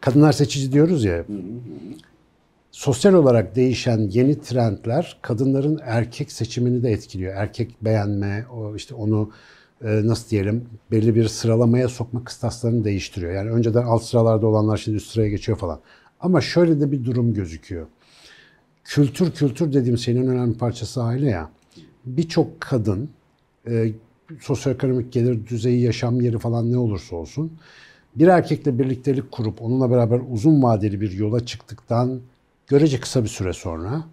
Kadınlar 0.00 0.32
seçici 0.32 0.72
diyoruz 0.72 1.04
ya. 1.04 1.24
Sosyal 2.70 3.14
olarak 3.14 3.56
değişen 3.56 3.98
yeni 3.98 4.40
trendler 4.40 5.18
kadınların 5.22 5.80
erkek 5.82 6.32
seçimini 6.32 6.82
de 6.82 6.90
etkiliyor. 6.90 7.34
Erkek 7.34 7.84
beğenme, 7.84 8.46
o 8.54 8.76
işte 8.76 8.94
onu 8.94 9.30
nasıl 9.82 10.30
diyelim 10.30 10.64
belli 10.90 11.14
bir 11.14 11.28
sıralamaya 11.28 11.88
sokma 11.88 12.24
kıstaslarını 12.24 12.84
değiştiriyor. 12.84 13.32
Yani 13.32 13.50
önceden 13.50 13.82
alt 13.82 14.02
sıralarda 14.02 14.46
olanlar 14.46 14.76
şimdi 14.76 14.96
üst 14.96 15.12
sıraya 15.12 15.28
geçiyor 15.28 15.58
falan. 15.58 15.80
Ama 16.20 16.40
şöyle 16.40 16.80
de 16.80 16.92
bir 16.92 17.04
durum 17.04 17.34
gözüküyor. 17.34 17.86
Kültür 18.84 19.32
kültür 19.32 19.72
dediğim 19.72 19.98
şeyin 19.98 20.26
önemli 20.26 20.58
parçası 20.58 21.02
aile 21.02 21.30
ya. 21.30 21.50
Birçok 22.04 22.60
kadın 22.60 23.10
e, 23.68 23.92
sosyoekonomik 24.40 25.12
gelir 25.12 25.46
düzeyi, 25.46 25.80
yaşam 25.82 26.20
yeri 26.20 26.38
falan 26.38 26.72
ne 26.72 26.78
olursa 26.78 27.16
olsun 27.16 27.52
bir 28.16 28.26
erkekle 28.26 28.78
birliktelik 28.78 29.32
kurup 29.32 29.62
onunla 29.62 29.90
beraber 29.90 30.20
uzun 30.30 30.62
vadeli 30.62 31.00
bir 31.00 31.12
yola 31.12 31.46
çıktıktan 31.46 32.20
görece 32.66 33.00
kısa 33.00 33.22
bir 33.22 33.28
süre 33.28 33.52
sonra 33.52 34.04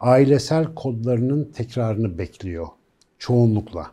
ailesel 0.00 0.74
kodlarının 0.74 1.44
tekrarını 1.44 2.18
bekliyor 2.18 2.66
çoğunlukla. 3.18 3.90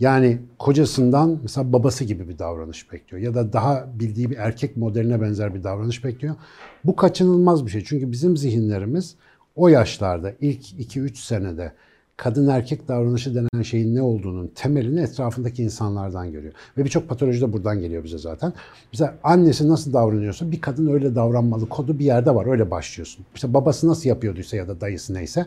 Yani 0.00 0.38
kocasından 0.58 1.38
mesela 1.42 1.72
babası 1.72 2.04
gibi 2.04 2.28
bir 2.28 2.38
davranış 2.38 2.92
bekliyor 2.92 3.22
ya 3.22 3.34
da 3.34 3.52
daha 3.52 3.86
bildiği 3.94 4.30
bir 4.30 4.36
erkek 4.36 4.76
modeline 4.76 5.20
benzer 5.20 5.54
bir 5.54 5.64
davranış 5.64 6.04
bekliyor. 6.04 6.34
Bu 6.84 6.96
kaçınılmaz 6.96 7.66
bir 7.66 7.70
şey. 7.70 7.84
Çünkü 7.84 8.12
bizim 8.12 8.36
zihinlerimiz 8.36 9.16
o 9.56 9.68
yaşlarda 9.68 10.32
ilk 10.40 10.62
2-3 10.62 11.16
senede 11.16 11.72
kadın 12.16 12.48
erkek 12.48 12.88
davranışı 12.88 13.34
denen 13.34 13.62
şeyin 13.62 13.94
ne 13.94 14.02
olduğunun 14.02 14.50
temelini 14.54 15.00
etrafındaki 15.00 15.62
insanlardan 15.62 16.32
görüyor. 16.32 16.52
Ve 16.78 16.84
birçok 16.84 17.08
patoloji 17.08 17.40
de 17.40 17.52
buradan 17.52 17.80
geliyor 17.80 18.04
bize 18.04 18.18
zaten. 18.18 18.52
Mesela 18.92 19.14
annesi 19.22 19.68
nasıl 19.68 19.92
davranıyorsa 19.92 20.52
bir 20.52 20.60
kadın 20.60 20.86
öyle 20.86 21.14
davranmalı 21.14 21.68
kodu 21.68 21.98
bir 21.98 22.04
yerde 22.04 22.34
var 22.34 22.46
öyle 22.46 22.70
başlıyorsun. 22.70 23.26
İşte 23.34 23.54
babası 23.54 23.88
nasıl 23.88 24.08
yapıyorduysa 24.08 24.56
ya 24.56 24.68
da 24.68 24.80
dayısı 24.80 25.14
neyse 25.14 25.46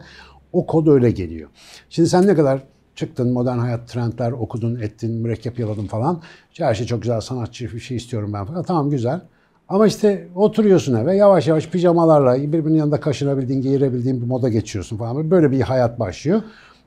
o 0.53 0.65
kod 0.65 0.87
öyle 0.87 1.11
geliyor. 1.11 1.49
Şimdi 1.89 2.09
sen 2.09 2.27
ne 2.27 2.35
kadar 2.35 2.63
çıktın 2.97 3.33
modern 3.33 3.57
hayat 3.57 3.87
trendler 3.87 4.31
okudun 4.31 4.75
ettin 4.75 5.11
mürekkep 5.11 5.59
yaladın 5.59 5.87
falan. 5.87 6.21
Her 6.57 6.73
şey 6.73 6.87
çok 6.87 7.01
güzel 7.01 7.21
sanatçı 7.21 7.73
bir 7.73 7.79
şey 7.79 7.97
istiyorum 7.97 8.33
ben 8.33 8.45
falan. 8.45 8.63
Tamam 8.63 8.89
güzel. 8.89 9.21
Ama 9.69 9.87
işte 9.87 10.27
oturuyorsun 10.35 10.95
eve 10.95 11.15
yavaş 11.15 11.47
yavaş 11.47 11.67
pijamalarla 11.69 12.35
birbirinin 12.35 12.77
yanında 12.77 12.99
kaşınabildiğin, 12.99 13.61
giyirebildiğin 13.61 14.21
bir 14.21 14.25
moda 14.25 14.49
geçiyorsun 14.49 14.97
falan. 14.97 15.31
Böyle 15.31 15.51
bir 15.51 15.61
hayat 15.61 15.99
başlıyor. 15.99 16.41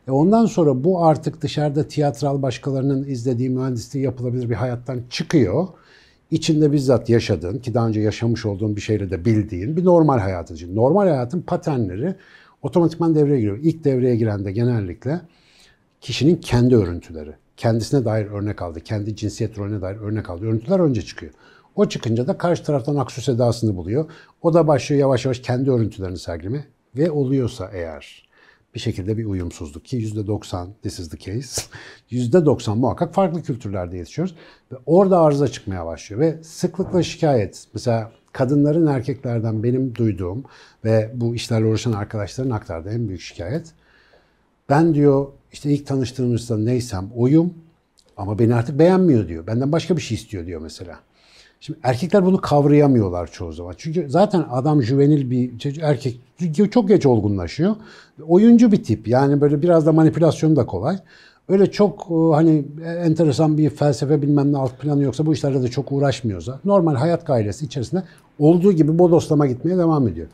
E 0.08 0.10
ondan 0.10 0.46
sonra 0.46 0.84
bu 0.84 1.04
artık 1.04 1.42
dışarıda 1.42 1.88
tiyatral 1.88 2.42
başkalarının 2.42 3.04
izlediği 3.04 3.50
mühendisliği 3.50 4.04
yapılabilir 4.04 4.50
bir 4.50 4.54
hayattan 4.54 5.00
çıkıyor. 5.10 5.68
İçinde 6.30 6.72
bizzat 6.72 7.08
yaşadığın 7.08 7.58
ki 7.58 7.74
daha 7.74 7.88
önce 7.88 8.00
yaşamış 8.00 8.46
olduğun 8.46 8.76
bir 8.76 8.80
şeyle 8.80 9.10
de 9.10 9.24
bildiğin 9.24 9.76
bir 9.76 9.84
normal 9.84 10.18
hayatın 10.18 10.54
için. 10.54 10.76
Normal 10.76 11.08
hayatın 11.08 11.40
paternleri 11.40 12.14
otomatikman 12.62 13.14
devreye 13.14 13.40
giriyor. 13.40 13.58
İlk 13.62 13.84
devreye 13.84 14.16
giren 14.16 14.44
de 14.44 14.52
genellikle 14.52 15.20
kişinin 16.00 16.36
kendi 16.36 16.76
örüntüleri. 16.76 17.34
Kendisine 17.56 18.04
dair 18.04 18.26
örnek 18.26 18.62
aldı, 18.62 18.80
kendi 18.80 19.16
cinsiyet 19.16 19.58
rolüne 19.58 19.80
dair 19.80 19.96
örnek 19.96 20.30
aldı. 20.30 20.46
Örüntüler 20.46 20.80
önce 20.80 21.02
çıkıyor. 21.02 21.32
O 21.74 21.88
çıkınca 21.88 22.26
da 22.26 22.38
karşı 22.38 22.64
taraftan 22.64 22.96
aksu 22.96 23.22
sedasını 23.22 23.76
buluyor. 23.76 24.10
O 24.42 24.54
da 24.54 24.66
başlıyor 24.66 25.00
yavaş 25.00 25.24
yavaş 25.24 25.40
kendi 25.40 25.70
örüntülerini 25.70 26.18
sergileme 26.18 26.64
ve 26.96 27.10
oluyorsa 27.10 27.70
eğer 27.72 28.30
bir 28.74 28.80
şekilde 28.80 29.18
bir 29.18 29.24
uyumsuzluk 29.24 29.84
ki 29.84 29.98
%90 29.98 30.66
this 30.82 30.98
is 30.98 31.08
the 31.08 31.18
case. 31.18 31.62
%90 32.10 32.74
muhakkak 32.74 33.14
farklı 33.14 33.42
kültürlerde 33.42 33.96
yetişiyoruz 33.96 34.34
ve 34.72 34.76
orada 34.86 35.20
arıza 35.20 35.48
çıkmaya 35.48 35.86
başlıyor 35.86 36.20
ve 36.20 36.42
sıklıkla 36.42 37.02
şikayet. 37.02 37.64
Mesela 37.74 38.12
kadınların 38.32 38.86
erkeklerden 38.86 39.62
benim 39.62 39.94
duyduğum 39.94 40.44
ve 40.84 41.10
bu 41.14 41.34
işlerle 41.34 41.66
uğraşan 41.66 41.92
arkadaşların 41.92 42.50
aktardığı 42.50 42.90
en 42.90 43.08
büyük 43.08 43.20
şikayet 43.20 43.74
ben 44.70 44.94
diyor 44.94 45.26
işte 45.52 45.70
ilk 45.70 45.86
tanıştığımızda 45.86 46.58
neysem 46.58 47.10
oyum 47.16 47.54
ama 48.16 48.38
beni 48.38 48.54
artık 48.54 48.78
beğenmiyor 48.78 49.28
diyor. 49.28 49.46
Benden 49.46 49.72
başka 49.72 49.96
bir 49.96 50.02
şey 50.02 50.14
istiyor 50.14 50.46
diyor 50.46 50.60
mesela. 50.60 50.96
Şimdi 51.60 51.78
erkekler 51.82 52.24
bunu 52.24 52.40
kavrayamıyorlar 52.40 53.32
çoğu 53.32 53.52
zaman. 53.52 53.74
Çünkü 53.78 54.10
zaten 54.10 54.44
adam 54.50 54.82
juvenil 54.82 55.30
bir 55.30 55.80
erkek 55.82 56.20
çok 56.70 56.88
geç 56.88 57.06
olgunlaşıyor. 57.06 57.76
Oyuncu 58.28 58.72
bir 58.72 58.82
tip. 58.84 59.08
Yani 59.08 59.40
böyle 59.40 59.62
biraz 59.62 59.86
da 59.86 59.92
manipülasyon 59.92 60.56
da 60.56 60.66
kolay. 60.66 60.98
Öyle 61.48 61.70
çok 61.70 62.06
e, 62.10 62.34
hani 62.34 62.64
enteresan 62.84 63.58
bir 63.58 63.70
felsefe 63.70 64.22
bilmem 64.22 64.52
ne 64.52 64.56
alt 64.56 64.78
planı 64.78 65.02
yoksa 65.02 65.26
bu 65.26 65.32
işlerle 65.32 65.62
de 65.62 65.68
çok 65.68 65.92
uğraşmıyorsa 65.92 66.60
normal 66.64 66.94
hayat 66.94 67.26
gailesi 67.26 67.64
içerisinde 67.64 68.02
olduğu 68.38 68.72
gibi 68.72 68.98
bodoslama 68.98 69.46
gitmeye 69.46 69.78
devam 69.78 70.08
ediyor. 70.08 70.26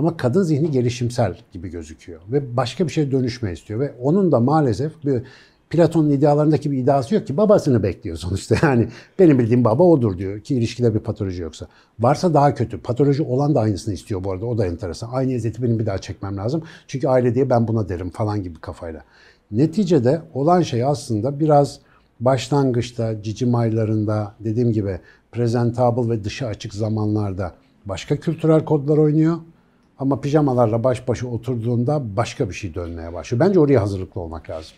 Ama 0.00 0.16
kadın 0.16 0.42
zihni 0.42 0.70
gelişimsel 0.70 1.36
gibi 1.52 1.68
gözüküyor 1.68 2.20
ve 2.32 2.56
başka 2.56 2.86
bir 2.86 2.92
şey 2.92 3.10
dönüşme 3.10 3.52
istiyor 3.52 3.80
ve 3.80 3.92
onun 4.02 4.32
da 4.32 4.40
maalesef 4.40 5.04
bir 5.04 5.22
Platon'un 5.70 6.10
idealarındaki 6.10 6.70
bir 6.70 6.78
iddiası 6.78 7.14
yok 7.14 7.26
ki 7.26 7.36
babasını 7.36 7.82
bekliyor 7.82 8.16
sonuçta. 8.16 8.56
Yani 8.62 8.88
benim 9.18 9.38
bildiğim 9.38 9.64
baba 9.64 9.82
odur 9.82 10.18
diyor 10.18 10.40
ki 10.40 10.54
ilişkide 10.54 10.94
bir 10.94 10.98
patoloji 10.98 11.42
yoksa. 11.42 11.66
Varsa 11.98 12.34
daha 12.34 12.54
kötü. 12.54 12.78
Patoloji 12.78 13.22
olan 13.22 13.54
da 13.54 13.60
aynısını 13.60 13.94
istiyor 13.94 14.24
bu 14.24 14.32
arada. 14.32 14.46
O 14.46 14.58
da 14.58 14.66
enteresan. 14.66 15.10
Aynı 15.12 15.32
eziyeti 15.32 15.62
benim 15.62 15.78
bir 15.78 15.86
daha 15.86 15.98
çekmem 15.98 16.36
lazım. 16.36 16.62
Çünkü 16.86 17.08
aile 17.08 17.34
diye 17.34 17.50
ben 17.50 17.68
buna 17.68 17.88
derim 17.88 18.10
falan 18.10 18.42
gibi 18.42 18.58
kafayla. 18.58 19.04
Neticede 19.50 20.22
olan 20.34 20.62
şey 20.62 20.84
aslında 20.84 21.40
biraz 21.40 21.80
başlangıçta, 22.20 23.22
cicim 23.22 23.54
aylarında 23.54 24.34
dediğim 24.40 24.72
gibi 24.72 25.00
presentable 25.32 26.10
ve 26.10 26.24
dışa 26.24 26.46
açık 26.46 26.74
zamanlarda 26.74 27.54
başka 27.84 28.16
kültürel 28.16 28.64
kodlar 28.64 28.98
oynuyor. 28.98 29.36
Ama 30.00 30.20
pijamalarla 30.20 30.84
baş 30.84 31.08
başa 31.08 31.26
oturduğunda 31.26 32.16
başka 32.16 32.48
bir 32.48 32.54
şey 32.54 32.74
dönmeye 32.74 33.12
başlıyor. 33.12 33.40
Bence 33.40 33.60
oraya 33.60 33.82
hazırlıklı 33.82 34.20
olmak 34.20 34.50
lazım. 34.50 34.76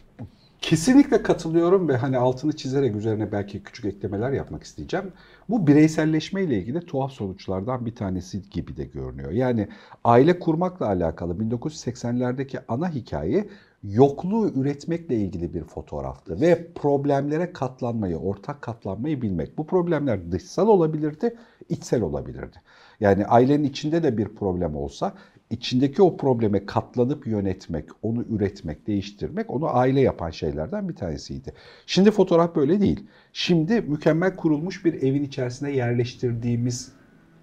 Kesinlikle 0.61 1.23
katılıyorum 1.23 1.89
ve 1.89 1.97
hani 1.97 2.19
altını 2.19 2.57
çizerek 2.57 2.97
üzerine 2.97 3.33
belki 3.33 3.63
küçük 3.63 3.85
eklemeler 3.85 4.33
yapmak 4.33 4.63
isteyeceğim. 4.63 5.13
Bu 5.49 5.67
bireyselleşme 5.67 6.43
ile 6.43 6.59
ilgili 6.59 6.81
tuhaf 6.81 7.13
sonuçlardan 7.13 7.87
bir 7.87 7.95
tanesi 7.95 8.51
gibi 8.51 8.77
de 8.77 8.85
görünüyor. 8.85 9.31
Yani 9.31 9.69
aile 10.05 10.39
kurmakla 10.39 10.87
alakalı 10.87 11.33
1980'lerdeki 11.33 12.59
ana 12.69 12.91
hikaye 12.91 13.49
yokluğu 13.83 14.49
üretmekle 14.49 15.17
ilgili 15.17 15.55
bir 15.55 15.65
fotoğraftı 15.65 16.41
ve 16.41 16.69
problemlere 16.75 17.53
katlanmayı, 17.53 18.17
ortak 18.17 18.63
katlanmayı 18.63 19.23
bilmek. 19.23 19.59
Bu 19.59 19.67
problemler 19.67 20.33
dışsal 20.33 20.69
olabilirdi, 20.69 21.37
içsel 21.69 22.03
olabilirdi. 22.03 22.57
Yani 23.03 23.27
ailenin 23.27 23.65
içinde 23.65 24.03
de 24.03 24.19
bir 24.19 24.29
problem 24.29 24.77
olsa 24.77 25.15
içindeki 25.51 26.03
o 26.03 26.17
probleme 26.17 26.67
katlanıp 26.67 27.27
yönetmek, 27.27 27.85
onu 28.03 28.25
üretmek, 28.31 28.87
değiştirmek 28.87 29.51
onu 29.51 29.77
aile 29.77 30.01
yapan 30.01 30.31
şeylerden 30.31 30.88
bir 30.88 30.95
tanesiydi. 30.95 31.53
Şimdi 31.87 32.11
fotoğraf 32.11 32.57
böyle 32.57 32.81
değil. 32.81 33.05
Şimdi 33.33 33.81
mükemmel 33.81 34.37
kurulmuş 34.37 34.85
bir 34.85 34.95
evin 34.95 35.25
içerisine 35.25 35.73
yerleştirdiğimiz 35.73 36.93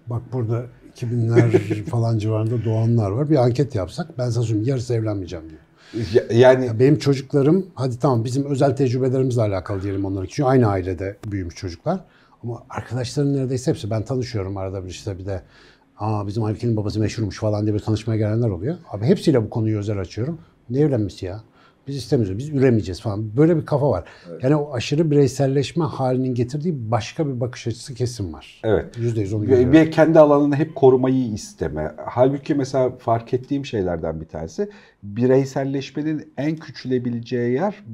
Bak 0.06 0.22
burada 0.32 0.66
2000'ler 0.96 1.84
falan 1.90 2.18
civarında 2.18 2.64
doğanlar 2.64 3.10
var. 3.10 3.30
Bir 3.30 3.36
anket 3.36 3.74
yapsak 3.74 4.18
ben 4.18 4.30
sana 4.30 4.44
söyleyeyim 4.44 4.68
yarısı 4.68 4.94
evlenmeyeceğim 4.94 5.44
diyor. 5.50 5.60
yani 6.30 6.66
Ya 6.66 6.78
benim 6.78 6.98
çocuklarım 6.98 7.66
hadi 7.74 7.98
tamam 7.98 8.24
bizim 8.24 8.44
özel 8.44 8.76
tecrübelerimizle 8.76 9.42
alakalı 9.42 9.82
diyelim 9.82 10.04
onların. 10.04 10.26
Çünkü 10.30 10.48
aynı 10.48 10.66
ailede 10.68 11.16
büyümüş 11.26 11.54
çocuklar. 11.54 12.00
Ama 12.44 12.62
arkadaşların 12.70 13.34
neredeyse 13.34 13.70
hepsi 13.70 13.90
ben 13.90 14.04
tanışıyorum 14.04 14.56
arada 14.56 14.84
bir 14.84 14.90
işte 14.90 15.18
bir 15.18 15.26
de 15.26 15.42
aa 15.98 16.26
bizim 16.26 16.44
Aybüke'nin 16.44 16.76
babası 16.76 17.00
meşhurmuş 17.00 17.38
falan 17.38 17.66
diye 17.66 17.74
bir 17.74 17.80
tanışmaya 17.80 18.16
gelenler 18.16 18.48
oluyor. 18.48 18.76
Abi 18.90 19.04
hepsiyle 19.04 19.42
bu 19.42 19.50
konuyu 19.50 19.78
özel 19.78 19.98
açıyorum. 19.98 20.38
Ne 20.70 20.80
evlenmesi 20.80 21.26
ya? 21.26 21.40
Biz 21.86 21.96
istemiyoruz, 21.96 22.38
biz 22.38 22.48
üremeyeceğiz 22.48 23.00
falan. 23.00 23.36
Böyle 23.36 23.56
bir 23.56 23.66
kafa 23.66 23.90
var. 23.90 24.04
Yani 24.42 24.56
o 24.56 24.72
aşırı 24.72 25.10
bireyselleşme 25.10 25.84
halinin 25.84 26.34
getirdiği 26.34 26.90
başka 26.90 27.26
bir 27.26 27.40
bakış 27.40 27.66
açısı 27.66 27.94
kesin 27.94 28.32
var. 28.32 28.60
Evet. 28.64 28.98
Yüzde 28.98 29.20
yüz 29.20 29.32
onu 29.32 29.46
görüyorum. 29.46 29.72
ve 29.72 29.90
kendi 29.90 30.18
alanını 30.18 30.56
hep 30.56 30.74
korumayı 30.74 31.32
isteme. 31.32 31.94
Halbuki 32.06 32.54
mesela 32.54 32.90
fark 32.98 33.34
ettiğim 33.34 33.66
şeylerden 33.66 34.20
bir 34.20 34.26
tanesi 34.26 34.70
bireyselleşmenin 35.02 36.32
en 36.36 36.56
küçülebileceği 36.56 37.52
yer 37.52 37.84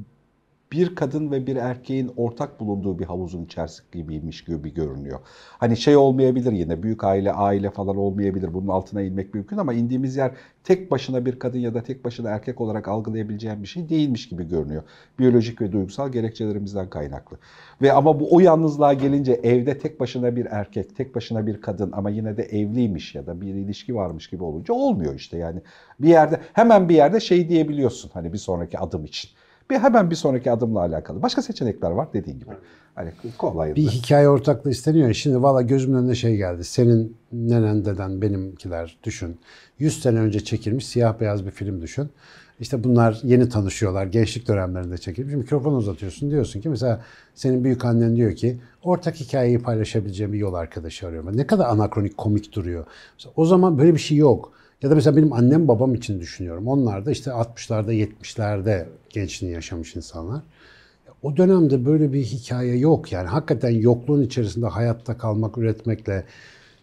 bir 0.71 0.95
kadın 0.95 1.31
ve 1.31 1.47
bir 1.47 1.55
erkeğin 1.55 2.11
ortak 2.17 2.59
bulunduğu 2.59 2.99
bir 2.99 3.05
havuzun 3.05 3.45
içerisi 3.45 3.83
gibiymiş 3.91 4.43
gibi 4.43 4.73
görünüyor. 4.73 5.19
Hani 5.57 5.77
şey 5.77 5.97
olmayabilir 5.97 6.51
yine 6.51 6.83
büyük 6.83 7.03
aile 7.03 7.31
aile 7.31 7.71
falan 7.71 7.97
olmayabilir. 7.97 8.53
Bunun 8.53 8.67
altına 8.67 9.01
inmek 9.01 9.33
mümkün 9.33 9.57
ama 9.57 9.73
indiğimiz 9.73 10.15
yer 10.15 10.31
tek 10.63 10.91
başına 10.91 11.25
bir 11.25 11.39
kadın 11.39 11.59
ya 11.59 11.73
da 11.73 11.83
tek 11.83 12.05
başına 12.05 12.29
erkek 12.29 12.61
olarak 12.61 12.87
algılayabileceğim 12.87 13.63
bir 13.63 13.67
şey 13.67 13.89
değilmiş 13.89 14.29
gibi 14.29 14.47
görünüyor. 14.47 14.83
Biyolojik 15.19 15.61
ve 15.61 15.71
duygusal 15.71 16.11
gerekçelerimizden 16.11 16.89
kaynaklı. 16.89 17.37
Ve 17.81 17.93
ama 17.93 18.19
bu 18.19 18.35
o 18.35 18.39
yalnızlığa 18.39 18.93
gelince 18.93 19.33
evde 19.33 19.77
tek 19.77 19.99
başına 19.99 20.35
bir 20.35 20.45
erkek, 20.45 20.95
tek 20.95 21.15
başına 21.15 21.47
bir 21.47 21.61
kadın 21.61 21.91
ama 21.91 22.09
yine 22.09 22.37
de 22.37 22.43
evliymiş 22.43 23.15
ya 23.15 23.27
da 23.27 23.41
bir 23.41 23.53
ilişki 23.53 23.95
varmış 23.95 24.29
gibi 24.29 24.43
olunca 24.43 24.73
olmuyor 24.73 25.15
işte 25.15 25.37
yani. 25.37 25.61
Bir 25.99 26.09
yerde 26.09 26.39
hemen 26.53 26.89
bir 26.89 26.95
yerde 26.95 27.19
şey 27.19 27.49
diyebiliyorsun 27.49 28.11
hani 28.13 28.33
bir 28.33 28.37
sonraki 28.37 28.79
adım 28.79 29.05
için. 29.05 29.29
Bir 29.69 29.75
hemen 29.75 30.09
bir 30.09 30.15
sonraki 30.15 30.51
adımla 30.51 30.79
alakalı. 30.79 31.21
Başka 31.21 31.41
seçenekler 31.41 31.91
var 31.91 32.07
dediğin 32.13 32.39
gibi. 32.39 32.51
Hani 32.95 33.11
kolay. 33.37 33.75
Bir 33.75 33.87
hikaye 33.87 34.29
ortaklığı 34.29 34.71
isteniyor. 34.71 35.13
Şimdi 35.13 35.41
valla 35.41 35.61
gözümün 35.61 35.97
önüne 35.97 36.15
şey 36.15 36.37
geldi. 36.37 36.63
Senin 36.63 37.17
nenen 37.31 37.85
deden 37.85 38.21
benimkiler 38.21 38.97
düşün. 39.03 39.37
100 39.79 40.01
sene 40.01 40.19
önce 40.19 40.43
çekilmiş 40.43 40.87
siyah 40.87 41.19
beyaz 41.19 41.45
bir 41.45 41.51
film 41.51 41.81
düşün. 41.81 42.09
İşte 42.59 42.83
bunlar 42.83 43.19
yeni 43.23 43.49
tanışıyorlar. 43.49 44.05
Gençlik 44.05 44.47
dönemlerinde 44.47 44.97
çekilmiş. 44.97 45.35
Mikrofon 45.35 45.73
uzatıyorsun. 45.73 46.31
Diyorsun 46.31 46.61
ki 46.61 46.69
mesela 46.69 47.01
senin 47.35 47.63
büyük 47.63 47.85
annen 47.85 48.15
diyor 48.15 48.35
ki 48.35 48.57
ortak 48.83 49.15
hikayeyi 49.15 49.59
paylaşabileceğim 49.59 50.33
bir 50.33 50.37
yol 50.37 50.53
arkadaşı 50.53 51.07
arıyorum. 51.07 51.37
Ne 51.37 51.47
kadar 51.47 51.65
anakronik 51.65 52.17
komik 52.17 52.55
duruyor. 52.55 52.85
Mesela 53.17 53.33
o 53.35 53.45
zaman 53.45 53.77
böyle 53.77 53.93
bir 53.93 53.99
şey 53.99 54.17
yok. 54.17 54.53
Ya 54.81 54.89
da 54.89 54.95
mesela 54.95 55.17
benim 55.17 55.33
annem 55.33 55.67
babam 55.67 55.95
için 55.95 56.19
düşünüyorum. 56.19 56.67
Onlar 56.67 57.05
da 57.05 57.11
işte 57.11 57.31
60'larda 57.31 57.93
70'lerde 57.93 58.85
gençliğini 59.09 59.55
yaşamış 59.55 59.95
insanlar. 59.95 60.41
O 61.21 61.37
dönemde 61.37 61.85
böyle 61.85 62.13
bir 62.13 62.23
hikaye 62.23 62.77
yok. 62.77 63.11
Yani 63.11 63.27
hakikaten 63.27 63.69
yokluğun 63.69 64.21
içerisinde 64.21 64.67
hayatta 64.67 65.17
kalmak, 65.17 65.57
üretmekle 65.57 66.23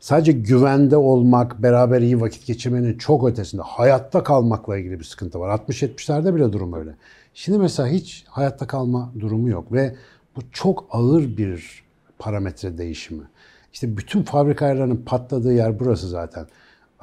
sadece 0.01 0.33
güvende 0.33 0.97
olmak, 0.97 1.63
beraber 1.63 2.01
iyi 2.01 2.21
vakit 2.21 2.47
geçirmenin 2.47 2.99
çok 2.99 3.29
ötesinde 3.29 3.63
hayatta 3.63 4.23
kalmakla 4.23 4.79
ilgili 4.79 4.99
bir 4.99 5.05
sıkıntı 5.05 5.41
var. 5.41 5.59
60-70'lerde 5.59 6.35
bile 6.35 6.53
durum 6.53 6.73
öyle. 6.73 6.95
Şimdi 7.35 7.59
mesela 7.59 7.89
hiç 7.89 8.25
hayatta 8.29 8.67
kalma 8.67 9.13
durumu 9.21 9.49
yok 9.49 9.73
ve 9.73 9.95
bu 10.37 10.41
çok 10.53 10.87
ağır 10.91 11.37
bir 11.37 11.85
parametre 12.19 12.79
değişimi. 12.79 13.25
İşte 13.73 13.97
bütün 13.97 14.23
fabrika 14.23 14.67
ayarlarının 14.67 15.03
patladığı 15.07 15.55
yer 15.55 15.81
burası 15.81 16.09
zaten. 16.09 16.47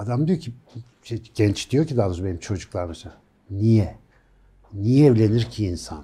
Adam 0.02 0.28
diyor 0.28 0.40
ki, 0.40 0.52
şey, 1.04 1.22
genç 1.36 1.72
diyor 1.72 1.88
ki 1.88 1.98
daha 1.98 2.08
doğrusu 2.08 2.26
benim 2.26 2.40
çocuklar 2.40 2.86
mesela, 2.86 3.16
niye? 3.50 3.96
Niye 4.74 5.06
evlenir 5.06 5.44
ki 5.44 5.66
insan? 5.66 6.04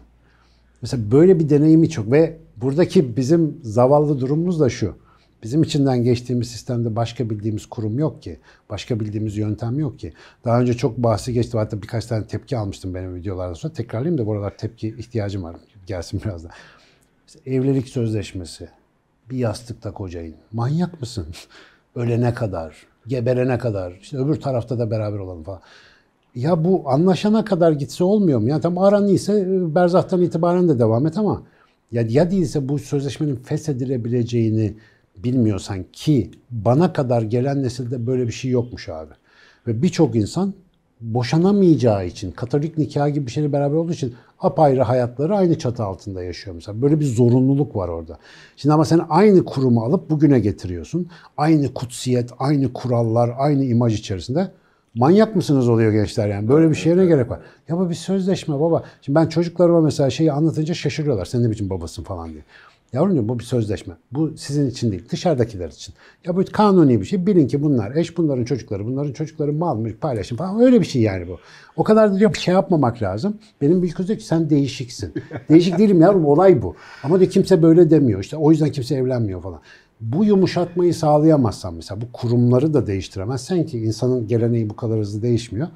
Mesela 0.81 1.11
böyle 1.11 1.39
bir 1.39 1.49
deneyimi 1.49 1.89
çok 1.89 2.11
ve 2.11 2.37
buradaki 2.57 3.17
bizim 3.17 3.59
zavallı 3.63 4.19
durumumuz 4.19 4.59
da 4.59 4.69
şu. 4.69 4.95
Bizim 5.43 5.63
içinden 5.63 6.03
geçtiğimiz 6.03 6.47
sistemde 6.47 6.95
başka 6.95 7.29
bildiğimiz 7.29 7.65
kurum 7.65 7.99
yok 7.99 8.21
ki. 8.23 8.39
Başka 8.69 8.99
bildiğimiz 8.99 9.37
yöntem 9.37 9.79
yok 9.79 9.99
ki. 9.99 10.13
Daha 10.45 10.61
önce 10.61 10.73
çok 10.73 10.97
bahsi 10.97 11.33
geçti. 11.33 11.57
Hatta 11.57 11.81
birkaç 11.81 12.05
tane 12.05 12.27
tepki 12.27 12.57
almıştım 12.57 12.93
benim 12.93 13.15
videolardan 13.15 13.53
sonra. 13.53 13.73
Tekrarlayayım 13.73 14.17
da 14.17 14.25
bu 14.27 14.33
aralar 14.33 14.57
tepki 14.57 14.87
ihtiyacım 14.87 15.43
var. 15.43 15.55
Gelsin 15.87 16.21
biraz 16.25 16.43
da. 16.43 16.49
Mesela 17.27 17.55
evlilik 17.55 17.89
sözleşmesi. 17.89 18.69
Bir 19.29 19.37
yastıkta 19.37 19.93
kocayın. 19.93 20.35
Manyak 20.51 21.01
mısın? 21.01 21.27
Ölene 21.95 22.33
kadar, 22.33 22.87
geberene 23.07 23.57
kadar, 23.57 23.97
işte 24.01 24.17
öbür 24.17 24.35
tarafta 24.35 24.79
da 24.79 24.91
beraber 24.91 25.19
olalım 25.19 25.43
falan. 25.43 25.61
Ya 26.35 26.63
bu 26.63 26.89
anlaşana 26.89 27.45
kadar 27.45 27.71
gitse 27.71 28.03
olmuyor 28.03 28.39
mu? 28.39 28.49
Yani 28.49 28.61
tam 28.61 28.77
aran 28.77 29.07
iyiyse 29.07 29.39
e, 29.39 29.75
berzahtan 29.75 30.21
itibaren 30.21 30.69
de 30.69 30.79
devam 30.79 31.07
et 31.07 31.17
ama 31.17 31.43
ya, 31.91 32.05
ya 32.09 32.31
değilse 32.31 32.69
bu 32.69 32.79
sözleşmenin 32.79 33.35
feshedilebileceğini 33.35 34.75
bilmiyorsan 35.23 35.85
ki 35.93 36.31
bana 36.51 36.93
kadar 36.93 37.21
gelen 37.21 37.63
nesilde 37.63 38.07
böyle 38.07 38.27
bir 38.27 38.31
şey 38.31 38.51
yokmuş 38.51 38.89
abi. 38.89 39.13
Ve 39.67 39.81
birçok 39.81 40.15
insan 40.15 40.53
boşanamayacağı 41.01 42.07
için, 42.07 42.31
katolik 42.31 42.77
nikah 42.77 43.13
gibi 43.13 43.25
bir 43.25 43.31
şeyle 43.31 43.53
beraber 43.53 43.75
olduğu 43.75 43.91
için 43.91 44.15
apayrı 44.39 44.81
hayatları 44.81 45.35
aynı 45.35 45.57
çatı 45.59 45.83
altında 45.83 46.23
yaşıyor 46.23 46.55
mesela. 46.55 46.81
Böyle 46.81 46.99
bir 46.99 47.05
zorunluluk 47.05 47.75
var 47.75 47.87
orada. 47.87 48.17
Şimdi 48.55 48.73
ama 48.73 48.85
sen 48.85 49.01
aynı 49.09 49.45
kurumu 49.45 49.83
alıp 49.83 50.09
bugüne 50.09 50.39
getiriyorsun. 50.39 51.07
Aynı 51.37 51.73
kutsiyet, 51.73 52.31
aynı 52.39 52.73
kurallar, 52.73 53.31
aynı 53.37 53.63
imaj 53.63 53.99
içerisinde. 53.99 54.51
Manyak 54.95 55.35
mısınız 55.35 55.69
oluyor 55.69 55.91
gençler 55.91 56.27
yani. 56.27 56.47
Böyle 56.47 56.69
bir 56.69 56.75
şeye 56.75 56.97
ne 56.97 57.05
gerek 57.05 57.29
var? 57.29 57.39
Ya 57.67 57.77
bu 57.77 57.89
bir 57.89 57.95
sözleşme 57.95 58.59
baba. 58.59 58.83
Şimdi 59.01 59.19
ben 59.19 59.27
çocuklarıma 59.27 59.81
mesela 59.81 60.09
şeyi 60.09 60.31
anlatınca 60.31 60.73
şaşırıyorlar. 60.73 61.25
Sen 61.25 61.43
ne 61.43 61.51
biçim 61.51 61.69
babasın 61.69 62.03
falan 62.03 62.29
diye. 62.29 62.43
Yavrum 62.93 63.11
diyorum 63.11 63.29
bu 63.29 63.39
bir 63.39 63.43
sözleşme. 63.43 63.93
Bu 64.11 64.37
sizin 64.37 64.69
için 64.69 64.91
değil, 64.91 65.03
dışarıdakiler 65.11 65.69
için. 65.69 65.93
Ya 66.25 66.35
bu 66.35 66.43
kanuni 66.51 67.01
bir 67.01 67.05
şey. 67.05 67.27
Bilin 67.27 67.47
ki 67.47 67.63
bunlar 67.63 67.95
eş, 67.95 68.17
bunların 68.17 68.45
çocukları, 68.45 68.85
bunların 68.85 69.13
çocukları 69.13 69.53
mal 69.53 69.77
mülk 69.77 70.01
paylaşım 70.01 70.37
falan. 70.37 70.61
Öyle 70.61 70.81
bir 70.81 70.85
şey 70.85 71.01
yani 71.01 71.27
bu. 71.27 71.37
O 71.75 71.83
kadar 71.83 72.13
da 72.13 72.19
diyor 72.19 72.33
şey 72.33 72.53
yapmamak 72.53 73.01
lazım. 73.01 73.37
Benim 73.61 73.81
büyük 73.81 73.97
kız 73.97 74.07
diyor 74.07 74.19
ki 74.19 74.25
sen 74.25 74.49
değişiksin. 74.49 75.13
Değişik 75.49 75.77
değilim 75.77 76.01
yavrum 76.01 76.25
olay 76.25 76.61
bu. 76.61 76.75
Ama 77.03 77.19
diyor 77.19 77.31
kimse 77.31 77.63
böyle 77.63 77.89
demiyor. 77.89 78.19
İşte 78.19 78.37
o 78.37 78.51
yüzden 78.51 78.71
kimse 78.71 78.95
evlenmiyor 78.95 79.41
falan. 79.41 79.59
Bu 80.01 80.25
yumuşatmayı 80.25 80.93
sağlayamazsan 80.93 81.73
mesela 81.73 82.01
bu 82.01 82.05
kurumları 82.13 82.73
da 82.73 82.87
değiştiremezsen 82.87 83.65
ki 83.65 83.79
insanın 83.79 84.27
geleneği 84.27 84.69
bu 84.69 84.75
kadar 84.75 84.99
hızlı 84.99 85.21
değişmiyor. 85.21 85.67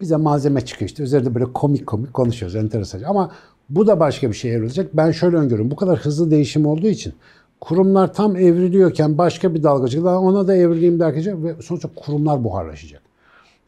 Bize 0.00 0.16
malzeme 0.16 0.60
çıkıyor 0.60 0.88
işte. 0.88 1.02
Üzerinde 1.02 1.34
böyle 1.34 1.52
komik 1.52 1.86
komik 1.86 2.14
konuşuyoruz. 2.14 2.56
Enteresan. 2.56 3.02
Ama 3.02 3.30
bu 3.70 3.86
da 3.86 4.00
başka 4.00 4.28
bir 4.28 4.34
şeye 4.34 4.54
evrilecek. 4.54 4.96
Ben 4.96 5.10
şöyle 5.10 5.36
öngörüyorum. 5.36 5.70
Bu 5.70 5.76
kadar 5.76 5.98
hızlı 5.98 6.30
değişim 6.30 6.66
olduğu 6.66 6.88
için 6.88 7.14
kurumlar 7.60 8.14
tam 8.14 8.36
evriliyorken 8.36 9.18
başka 9.18 9.54
bir 9.54 9.62
dalgacılık 9.62 10.06
daha 10.06 10.18
ona 10.18 10.48
da 10.48 10.56
evrileyim 10.56 11.00
derken 11.00 11.44
ve 11.44 11.62
sonuçta 11.62 11.88
kurumlar 11.96 12.44
buharlaşacak. 12.44 13.02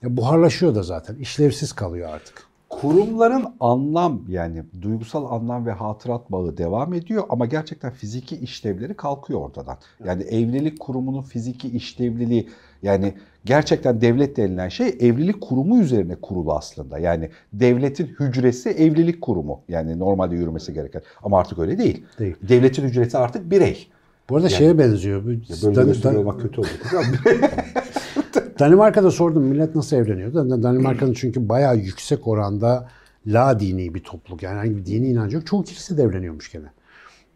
Ya 0.02 0.16
buharlaşıyor 0.16 0.74
da 0.74 0.82
zaten. 0.82 1.14
İşlevsiz 1.16 1.72
kalıyor 1.72 2.08
artık. 2.08 2.46
Kurumların 2.68 3.46
anlam 3.60 4.22
yani 4.28 4.62
duygusal 4.82 5.24
anlam 5.30 5.66
ve 5.66 5.72
hatırat 5.72 6.32
bağı 6.32 6.56
devam 6.56 6.94
ediyor 6.94 7.24
ama 7.28 7.46
gerçekten 7.46 7.92
fiziki 7.92 8.36
işlevleri 8.36 8.94
kalkıyor 8.94 9.40
ortadan. 9.40 9.76
Yani 10.04 10.22
evlilik 10.22 10.80
kurumunun 10.80 11.22
fiziki 11.22 11.68
işlevliliği 11.68 12.48
yani 12.84 13.14
gerçekten 13.44 14.00
devlet 14.00 14.36
denilen 14.36 14.68
şey 14.68 14.88
evlilik 15.00 15.40
kurumu 15.40 15.80
üzerine 15.80 16.14
kurulu 16.14 16.54
aslında. 16.54 16.98
Yani 16.98 17.30
devletin 17.52 18.06
hücresi 18.20 18.68
evlilik 18.68 19.22
kurumu. 19.22 19.60
Yani 19.68 19.98
normalde 19.98 20.34
yürümesi 20.34 20.74
gereken 20.74 21.02
ama 21.22 21.38
artık 21.38 21.58
öyle 21.58 21.78
değil. 21.78 22.04
Değil. 22.18 22.36
Devletin 22.42 22.82
hücresi 22.82 23.18
artık 23.18 23.50
birey. 23.50 23.88
Bu 24.30 24.36
arada 24.36 24.48
şeye 24.48 24.78
benziyor. 24.78 25.24
Dan- 25.24 25.76
böyle 25.76 26.02
Dan- 26.02 26.16
olmak 26.16 26.40
kötü 26.40 26.60
olur. 26.60 26.68
Danimarka'da 28.58 29.10
sordum 29.10 29.42
millet 29.42 29.74
nasıl 29.74 29.96
evleniyor? 29.96 30.34
Dan- 30.34 30.62
Danimarka'nın 30.62 31.12
çünkü 31.12 31.48
bayağı 31.48 31.76
yüksek 31.76 32.28
oranda 32.28 32.88
la 33.26 33.60
dini 33.60 33.94
bir 33.94 34.02
topluluk. 34.02 34.42
Yani 34.42 34.56
hangi 34.56 34.76
bir 34.76 34.86
dini 34.86 35.08
inancı 35.08 35.36
yok. 35.36 35.46
Çoğu 35.46 35.64
kilise 35.64 35.96
de 35.96 36.02
evleniyormuş 36.02 36.52
gene. 36.52 36.66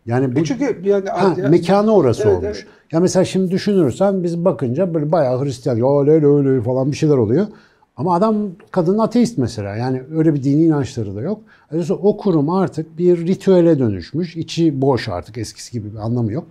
Yani 0.09 0.37
bu 0.37 0.41
E 0.41 0.45
çünkü 0.45 0.81
yani 0.85 1.09
Ha, 1.09 1.35
ya- 1.39 1.49
mekanı 1.49 1.95
orası 1.95 2.23
Evet, 2.23 2.33
olmuş. 2.37 2.47
evet. 2.47 2.67
Ya 2.93 3.01
mesela 3.01 3.25
şimdi 3.25 3.51
düşünürsen 3.51 4.23
biz 4.23 4.45
bakınca 4.45 4.95
böyle 4.95 5.13
bayağı 5.13 5.45
Hristiyan, 5.45 5.77
ya 5.77 6.01
öyle 6.01 6.27
öyle 6.27 6.63
falan 6.63 6.93
bir 6.93 6.97
şeyler 6.97 7.17
oluyor. 7.17 7.47
Ama 7.97 8.15
adam 8.15 8.37
kadın 8.71 8.99
ateist 8.99 9.39
mesela. 9.39 9.77
Yani 9.77 10.03
öyle 10.17 10.35
bir 10.35 10.43
dini 10.43 10.65
inançları 10.65 11.17
da 11.17 11.21
yok. 11.21 11.41
Dolayısıyla 11.73 12.03
o 12.03 12.17
kurum 12.17 12.51
artık 12.51 12.99
bir 12.99 13.27
ritüele 13.27 13.79
dönüşmüş. 13.79 14.37
İçi 14.37 14.81
boş 14.83 15.09
artık 15.09 15.39
eskisi 15.39 15.73
gibi 15.73 15.93
bir 15.93 15.99
anlamı 15.99 16.33
yok. 16.33 16.47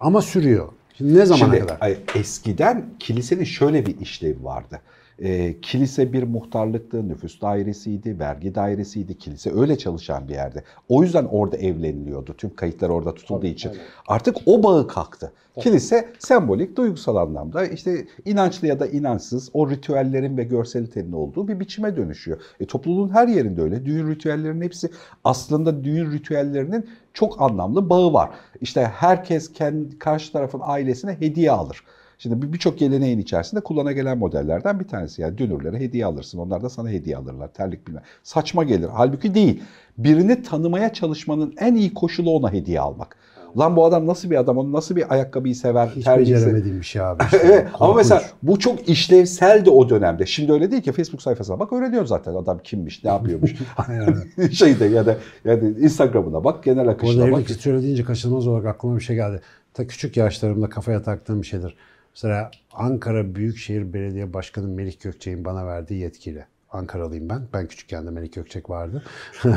Ama 0.00 0.22
sürüyor. 0.22 0.68
Şimdi 0.98 1.18
ne 1.18 1.26
zamana 1.26 1.54
Şimdi 1.54 1.66
kadar? 1.66 1.92
eskiden 2.14 2.84
kilisenin 2.98 3.44
şöyle 3.44 3.86
bir 3.86 4.00
işlevi 4.00 4.44
vardı. 4.44 4.80
Ee, 5.20 5.60
kilise 5.62 6.12
bir 6.12 6.22
muhtarlıktı, 6.22 7.08
nüfus 7.08 7.40
dairesiydi, 7.40 8.18
vergi 8.18 8.54
dairesiydi. 8.54 9.18
Kilise 9.18 9.52
öyle 9.54 9.78
çalışan 9.78 10.28
bir 10.28 10.34
yerde. 10.34 10.64
O 10.88 11.02
yüzden 11.02 11.24
orada 11.24 11.56
evleniliyordu. 11.56 12.34
Tüm 12.34 12.54
kayıtlar 12.54 12.88
orada 12.88 13.14
tutulduğu 13.14 13.46
için. 13.46 13.72
Artık 14.06 14.36
o 14.46 14.62
bağı 14.62 14.88
kalktı. 14.88 15.32
Kilise 15.60 16.08
sembolik, 16.18 16.76
duygusal 16.76 17.16
anlamda 17.16 17.66
işte 17.66 18.06
inançlı 18.24 18.66
ya 18.66 18.80
da 18.80 18.86
inançsız 18.86 19.50
o 19.52 19.70
ritüellerin 19.70 20.36
ve 20.36 20.44
görselitenin 20.44 21.12
olduğu 21.12 21.48
bir 21.48 21.60
biçime 21.60 21.96
dönüşüyor. 21.96 22.40
E, 22.60 22.66
topluluğun 22.66 23.08
her 23.08 23.28
yerinde 23.28 23.62
öyle. 23.62 23.84
Düğün 23.84 24.10
ritüellerinin 24.10 24.64
hepsi 24.64 24.90
aslında 25.24 25.84
düğün 25.84 26.12
ritüellerinin 26.12 26.86
çok 27.14 27.42
anlamlı 27.42 27.90
bağı 27.90 28.12
var. 28.12 28.30
İşte 28.60 28.84
herkes 28.84 29.52
kendi 29.52 29.98
karşı 29.98 30.32
tarafın 30.32 30.60
ailesine 30.62 31.12
hediye 31.20 31.50
alır. 31.50 31.84
Şimdi 32.22 32.42
bir- 32.42 32.52
birçok 32.52 32.78
geleneğin 32.78 33.18
içerisinde 33.18 33.60
kullana 33.60 33.92
gelen 33.92 34.18
modellerden 34.18 34.80
bir 34.80 34.84
tanesi. 34.88 35.22
Yani 35.22 35.38
dünürlere 35.38 35.78
hediye 35.80 36.06
alırsın. 36.06 36.38
Onlar 36.38 36.62
da 36.62 36.68
sana 36.70 36.88
hediye 36.88 37.16
alırlar. 37.16 37.48
Terlik 37.54 37.86
bilmem. 37.88 38.02
Saçma 38.22 38.64
gelir. 38.64 38.88
Halbuki 38.92 39.34
değil. 39.34 39.62
Birini 39.98 40.42
tanımaya 40.42 40.92
çalışmanın 40.92 41.54
en 41.58 41.74
iyi 41.74 41.94
koşulu 41.94 42.30
ona 42.30 42.52
hediye 42.52 42.80
almak. 42.80 43.16
Ulan 43.54 43.76
bu 43.76 43.84
adam 43.84 44.06
nasıl 44.06 44.30
bir 44.30 44.36
adam, 44.36 44.58
onu 44.58 44.72
nasıl 44.72 44.96
bir 44.96 45.12
ayakkabıyı 45.14 45.54
sever, 45.56 45.86
Hiç 45.96 46.06
beceremediğim 46.06 46.78
bir 46.80 46.84
şey 46.84 47.02
abi. 47.02 47.22
işte. 47.24 47.40
Evet 47.44 47.68
ama 47.80 47.94
mesela 47.94 48.22
bu 48.42 48.58
çok 48.58 48.88
işlevseldi 48.88 49.70
o 49.70 49.88
dönemde. 49.88 50.26
Şimdi 50.26 50.52
öyle 50.52 50.70
değil 50.70 50.82
ki 50.82 50.92
Facebook 50.92 51.22
sayfasına 51.22 51.58
bak 51.60 51.72
öğreniyor 51.72 52.06
zaten 52.06 52.34
adam 52.34 52.58
kimmiş, 52.64 53.04
ne 53.04 53.10
yapıyormuş. 53.10 53.54
Şeyde 54.52 54.84
ya 54.84 55.06
da 55.06 55.16
yani 55.44 55.68
Instagram'ına 55.68 56.44
bak, 56.44 56.64
genel 56.64 56.76
Bu 56.78 56.80
arada 56.80 56.92
akışına 56.92 57.22
bak. 57.22 57.28
evlilik 57.32 57.50
ritüeli 57.50 57.82
deyince 57.82 58.04
kaçınılmaz 58.04 58.46
olarak 58.46 58.66
aklıma 58.66 58.96
bir 58.96 59.00
şey 59.02 59.16
geldi. 59.16 59.40
Ta 59.74 59.86
küçük 59.86 60.16
yaşlarımda 60.16 60.68
kafaya 60.68 61.02
taktığım 61.02 61.42
bir 61.42 61.46
şeydir. 61.46 61.76
Mesela 62.14 62.50
Ankara 62.72 63.34
Büyükşehir 63.34 63.92
Belediye 63.92 64.32
Başkanı 64.32 64.68
Melih 64.68 65.00
Gökçek'in 65.00 65.44
bana 65.44 65.66
verdiği 65.66 66.00
yetkiyle. 66.00 66.46
Ankaralıyım 66.70 67.28
ben. 67.28 67.42
Ben 67.52 67.66
küçükken 67.66 68.06
de 68.06 68.10
Melih 68.10 68.32
Gökçek 68.32 68.70
vardı. 68.70 69.02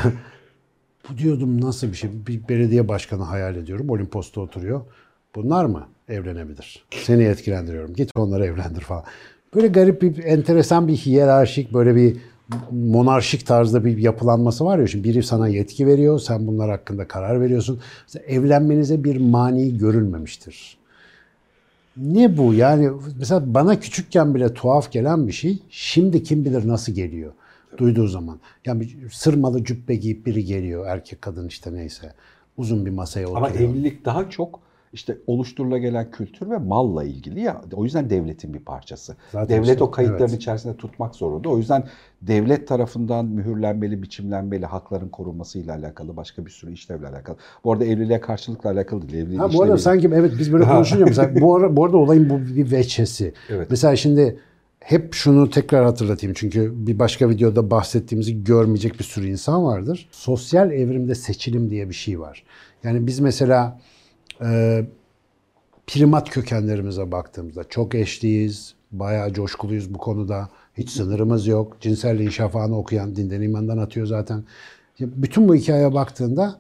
Bu 1.10 1.18
diyordum 1.18 1.62
nasıl 1.62 1.88
bir 1.88 1.98
şey? 1.98 2.10
Bir 2.28 2.48
belediye 2.48 2.88
başkanı 2.88 3.24
hayal 3.24 3.56
ediyorum. 3.56 3.90
Olimpos'ta 3.90 4.42
oturuyor. 4.42 4.82
Bunlar 5.36 5.66
mı 5.66 5.88
evlenebilir? 6.10 6.86
Seni 6.92 7.24
etkilendiriyorum. 7.24 7.94
Git 7.94 8.12
onları 8.16 8.46
evlendir 8.46 8.82
falan. 8.82 9.04
Böyle 9.56 9.68
garip 9.68 10.02
bir, 10.02 10.24
enteresan 10.24 10.88
bir 10.88 10.96
hiyerarşik, 10.96 11.74
böyle 11.74 11.96
bir 11.96 12.18
monarşik 12.72 13.46
tarzda 13.46 13.86
bir 13.86 13.98
yapılanması 13.98 14.66
var 14.66 14.80
ya. 14.80 14.88
Şimdi 14.88 15.10
biri 15.10 15.24
sana 15.24 15.48
yetki 15.48 15.88
veriyor, 15.88 16.20
sen 16.20 16.48
bunlar 16.48 16.70
hakkında 16.70 17.08
karar 17.08 17.42
veriyorsun. 17.42 17.80
Mesela 18.08 18.26
evlenmenize 18.26 19.04
bir 19.04 19.18
mani 19.18 19.78
görülmemiştir. 19.78 20.78
Ne 21.98 22.38
bu? 22.38 22.54
Yani 22.54 22.90
mesela 23.20 23.54
bana 23.54 23.80
küçükken 23.80 24.36
bile 24.36 24.54
tuhaf 24.54 24.92
gelen 24.92 25.28
bir 25.28 25.32
şey, 25.32 25.60
şimdi 25.70 26.24
kim 26.24 26.46
bilir 26.46 26.68
nasıl 26.68 26.94
geliyor 26.94 27.34
duyduğu 27.78 28.08
zaman. 28.08 28.40
Yani 28.66 28.82
bir 28.82 29.10
sırmalı 29.10 29.64
cübbe 29.64 29.96
giyip 29.96 30.26
biri 30.26 30.46
geliyor, 30.46 30.88
erkek 30.88 31.22
kadın 31.22 31.48
işte 31.48 31.74
neyse. 31.74 32.14
Uzun 32.58 32.86
bir 32.86 32.92
masaya 32.92 33.28
oturuyor. 33.28 33.48
Ama 33.48 33.58
evlilik 33.58 34.06
daha 34.06 34.30
çok 34.30 34.60
işte 34.94 35.18
oluşturula 35.28 35.78
gelen 35.78 36.12
kültür 36.12 36.50
ve 36.50 36.58
malla 36.58 37.04
ilgili 37.04 37.42
ya. 37.42 37.62
O 37.74 37.84
yüzden 37.84 38.10
devletin 38.10 38.54
bir 38.54 38.60
parçası. 38.60 39.16
Zaten 39.32 39.58
devlet 39.58 39.70
işte, 39.70 39.84
o 39.84 39.92
kayıtların 39.92 40.20
evet. 40.20 40.34
içerisinde 40.34 40.78
tutmak 40.78 41.16
zorunda. 41.16 41.50
O 41.50 41.58
yüzden 41.58 41.84
devlet 42.22 42.68
tarafından 42.68 43.26
mühürlenmeli, 43.26 44.02
biçimlenmeli 44.02 44.66
hakların 44.66 45.10
korunmasıyla 45.10 45.76
alakalı 45.76 46.18
başka 46.18 46.46
bir 46.46 46.52
sürü 46.52 46.74
işlevle 46.74 47.08
alakalı. 47.08 47.38
Bu 47.64 47.74
arada 47.74 47.86
evliliğe 47.86 48.22
karşılıkla 48.22 48.70
alakalı 48.70 49.02
değil. 49.02 49.14
Evliliğin 49.14 49.40
Ha, 49.40 49.54
bu 49.54 49.64
arada 49.64 49.78
sanki 49.78 50.10
evet 50.14 50.32
biz 50.40 50.54
böyle 50.54 50.66
konuşunca 50.66 51.06
mesela 51.06 51.42
bu, 51.42 51.56
ara, 51.56 51.76
bu 51.76 51.86
arada 51.86 51.98
olayın 51.98 52.30
bu 52.30 52.56
bir 52.56 52.72
veçesi. 52.72 53.34
Evet. 53.50 53.68
Mesela 53.70 53.96
şimdi 53.96 54.40
hep 54.80 55.14
şunu 55.14 55.50
tekrar 55.50 55.86
hatırlatayım 55.86 56.34
çünkü 56.34 56.74
bir 56.76 57.00
başka 57.00 57.30
videoda 57.30 57.72
bahsettiğimizi 57.72 58.44
görmeyecek 58.44 59.00
bir 59.00 59.04
sürü 59.04 59.28
insan 59.28 59.64
vardır. 59.64 60.10
Sosyal 60.12 60.72
evrimde 60.72 61.16
seçilim 61.16 61.70
diye 61.70 61.90
bir 61.90 61.94
şey 61.94 62.20
var. 62.20 62.44
Yani 62.84 63.08
biz 63.08 63.20
mesela 63.20 63.80
e, 64.44 64.86
primat 65.88 66.30
kökenlerimize 66.30 67.12
baktığımızda 67.12 67.64
çok 67.64 67.96
eşliyiz, 67.96 68.76
bayağı 68.92 69.34
coşkuluyuz 69.34 69.94
bu 69.94 69.98
konuda. 69.98 70.50
Hiç 70.78 70.90
sınırımız 70.90 71.48
yok. 71.48 71.78
Cinselliğin 71.82 72.30
şafağını 72.30 72.78
okuyan 72.78 73.16
dinden 73.16 73.42
imandan 73.42 73.78
atıyor 73.78 74.08
zaten. 74.08 74.44
Bütün 75.00 75.50
bu 75.50 75.56
hikayeye 75.56 75.94
baktığında 75.94 76.60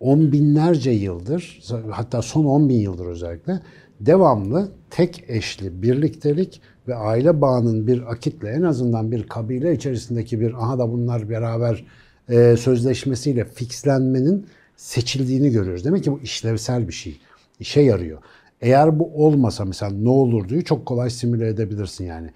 on 0.00 0.32
binlerce 0.32 0.90
yıldır, 0.90 1.62
hatta 1.90 2.22
son 2.22 2.44
on 2.44 2.68
bin 2.68 2.78
yıldır 2.80 3.06
özellikle 3.06 3.60
devamlı 4.00 4.68
tek 4.90 5.24
eşli 5.28 5.82
birliktelik 5.82 6.60
ve 6.88 6.94
aile 6.94 7.40
bağının 7.40 7.86
bir 7.86 8.12
akitle 8.12 8.48
en 8.48 8.62
azından 8.62 9.12
bir 9.12 9.22
kabile 9.22 9.74
içerisindeki 9.74 10.40
bir 10.40 10.54
aha 10.54 10.78
da 10.78 10.92
bunlar 10.92 11.30
beraber 11.30 11.84
e, 12.28 12.56
sözleşmesiyle 12.56 13.44
fixlenmenin 13.44 14.46
seçildiğini 14.78 15.50
görüyoruz. 15.50 15.84
Demek 15.84 16.04
ki 16.04 16.12
bu 16.12 16.20
işlevsel 16.20 16.88
bir 16.88 16.92
şey. 16.92 17.20
İşe 17.60 17.80
yarıyor. 17.80 18.18
Eğer 18.60 18.98
bu 18.98 19.26
olmasa 19.26 19.64
mesela 19.64 19.92
ne 19.92 20.08
olurduyu 20.08 20.64
çok 20.64 20.86
kolay 20.86 21.10
simüle 21.10 21.48
edebilirsin 21.48 22.04
yani. 22.04 22.30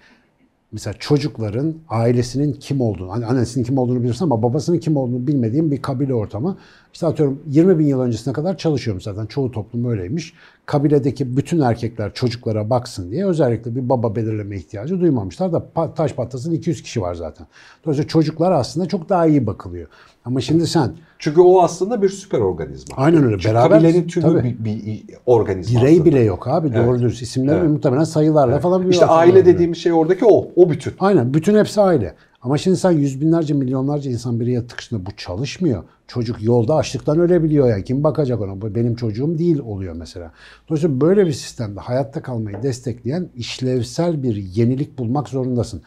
Mesela 0.71 0.93
çocukların 0.99 1.75
ailesinin 1.89 2.53
kim 2.53 2.81
olduğunu, 2.81 3.11
hani 3.11 3.25
annesinin 3.25 3.65
kim 3.65 3.77
olduğunu 3.77 4.03
bilirsin 4.03 4.25
ama 4.25 4.43
babasının 4.43 4.77
kim 4.77 4.97
olduğunu 4.97 5.27
bilmediğin 5.27 5.71
bir 5.71 5.81
kabile 5.81 6.13
ortamı. 6.13 6.57
İşte 6.93 7.07
atıyorum 7.07 7.41
20 7.47 7.79
bin 7.79 7.85
yıl 7.85 7.99
öncesine 7.99 8.33
kadar 8.33 8.57
çalışıyorum 8.57 9.01
zaten. 9.01 9.25
Çoğu 9.25 9.51
toplum 9.51 9.85
öyleymiş. 9.85 10.33
Kabiledeki 10.65 11.37
bütün 11.37 11.59
erkekler 11.59 12.13
çocuklara 12.13 12.69
baksın 12.69 13.11
diye 13.11 13.25
özellikle 13.25 13.75
bir 13.75 13.89
baba 13.89 14.15
belirleme 14.15 14.57
ihtiyacı 14.57 14.99
duymamışlar 14.99 15.53
da 15.53 15.93
taş 15.95 16.13
patlasın 16.13 16.51
200 16.51 16.83
kişi 16.83 17.01
var 17.01 17.15
zaten. 17.15 17.47
Dolayısıyla 17.85 18.07
çocuklar 18.07 18.51
aslında 18.51 18.87
çok 18.87 19.09
daha 19.09 19.27
iyi 19.27 19.47
bakılıyor. 19.47 19.87
Ama 20.25 20.41
şimdi 20.41 20.67
sen 20.67 20.91
Çünkü 21.23 21.41
o 21.41 21.61
aslında 21.61 22.01
bir 22.01 22.09
süper 22.09 22.39
organizma. 22.39 22.97
Aynen 22.97 23.23
öyle. 23.23 23.37
Çünkü 23.39 23.55
Beraber- 23.55 23.69
kabilenin 23.69 24.07
tümü 24.07 24.25
tabii. 24.25 24.55
bir, 24.59 24.65
bir 24.65 25.03
organizma 25.25 25.81
birey 25.81 25.93
aslında. 25.93 26.05
bile 26.05 26.19
yok 26.19 26.47
abi. 26.47 26.73
Doğru 26.73 26.99
dürüst 26.99 27.21
isimler 27.21 27.57
Evet. 27.57 27.69
muhtemelen 27.69 28.03
sayılarla 28.03 28.59
falan 28.59 28.85
bir 28.85 28.89
İşte 28.89 29.05
aile 29.05 29.45
dediğimiz 29.45 29.77
şey 29.77 29.93
oradaki 29.93 30.25
o. 30.25 30.47
O 30.55 30.69
bütün. 30.69 30.93
Aynen. 30.99 31.33
Bütün 31.33 31.55
hepsi 31.57 31.81
aile. 31.81 32.15
Ama 32.41 32.57
şimdi 32.57 32.77
sen 32.77 32.91
yüz 32.91 33.21
binlerce, 33.21 33.53
milyonlarca 33.53 34.11
insan 34.11 34.39
bir 34.39 34.47
yere 34.47 34.63
bu 34.93 35.11
çalışmıyor. 35.17 35.83
Çocuk 36.07 36.43
yolda 36.43 36.75
açlıktan 36.75 37.19
ölebiliyor 37.19 37.69
yani. 37.69 37.83
Kim 37.83 38.03
bakacak 38.03 38.41
ona? 38.41 38.61
Bu 38.61 38.75
benim 38.75 38.95
çocuğum 38.95 39.37
değil 39.37 39.59
oluyor 39.59 39.95
mesela. 39.95 40.31
Dolayısıyla 40.69 41.01
böyle 41.01 41.25
bir 41.25 41.31
sistemde 41.31 41.79
hayatta 41.79 42.21
kalmayı 42.21 42.63
destekleyen 42.63 43.29
işlevsel 43.35 44.23
bir 44.23 44.35
yenilik 44.35 44.97
bulmak 44.97 45.29
zorundasın. 45.29 45.81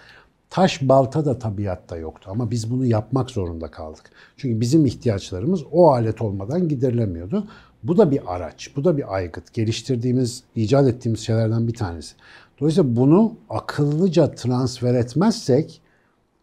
Taş 0.50 0.82
balta 0.82 1.24
da 1.24 1.38
tabiatta 1.38 1.96
yoktu 1.96 2.30
ama 2.32 2.50
biz 2.50 2.70
bunu 2.70 2.86
yapmak 2.86 3.30
zorunda 3.30 3.70
kaldık. 3.70 4.10
Çünkü 4.36 4.60
bizim 4.60 4.86
ihtiyaçlarımız 4.86 5.62
o 5.72 5.90
alet 5.90 6.22
olmadan 6.22 6.68
giderilemiyordu. 6.68 7.48
Bu 7.82 7.98
da 7.98 8.10
bir 8.10 8.34
araç, 8.34 8.70
bu 8.76 8.84
da 8.84 8.96
bir 8.96 9.14
aygıt. 9.14 9.52
Geliştirdiğimiz, 9.52 10.42
icat 10.54 10.88
ettiğimiz 10.88 11.20
şeylerden 11.20 11.68
bir 11.68 11.74
tanesi. 11.74 12.14
Dolayısıyla 12.60 12.96
bunu 12.96 13.34
akıllıca 13.50 14.30
transfer 14.30 14.94
etmezsek 14.94 15.80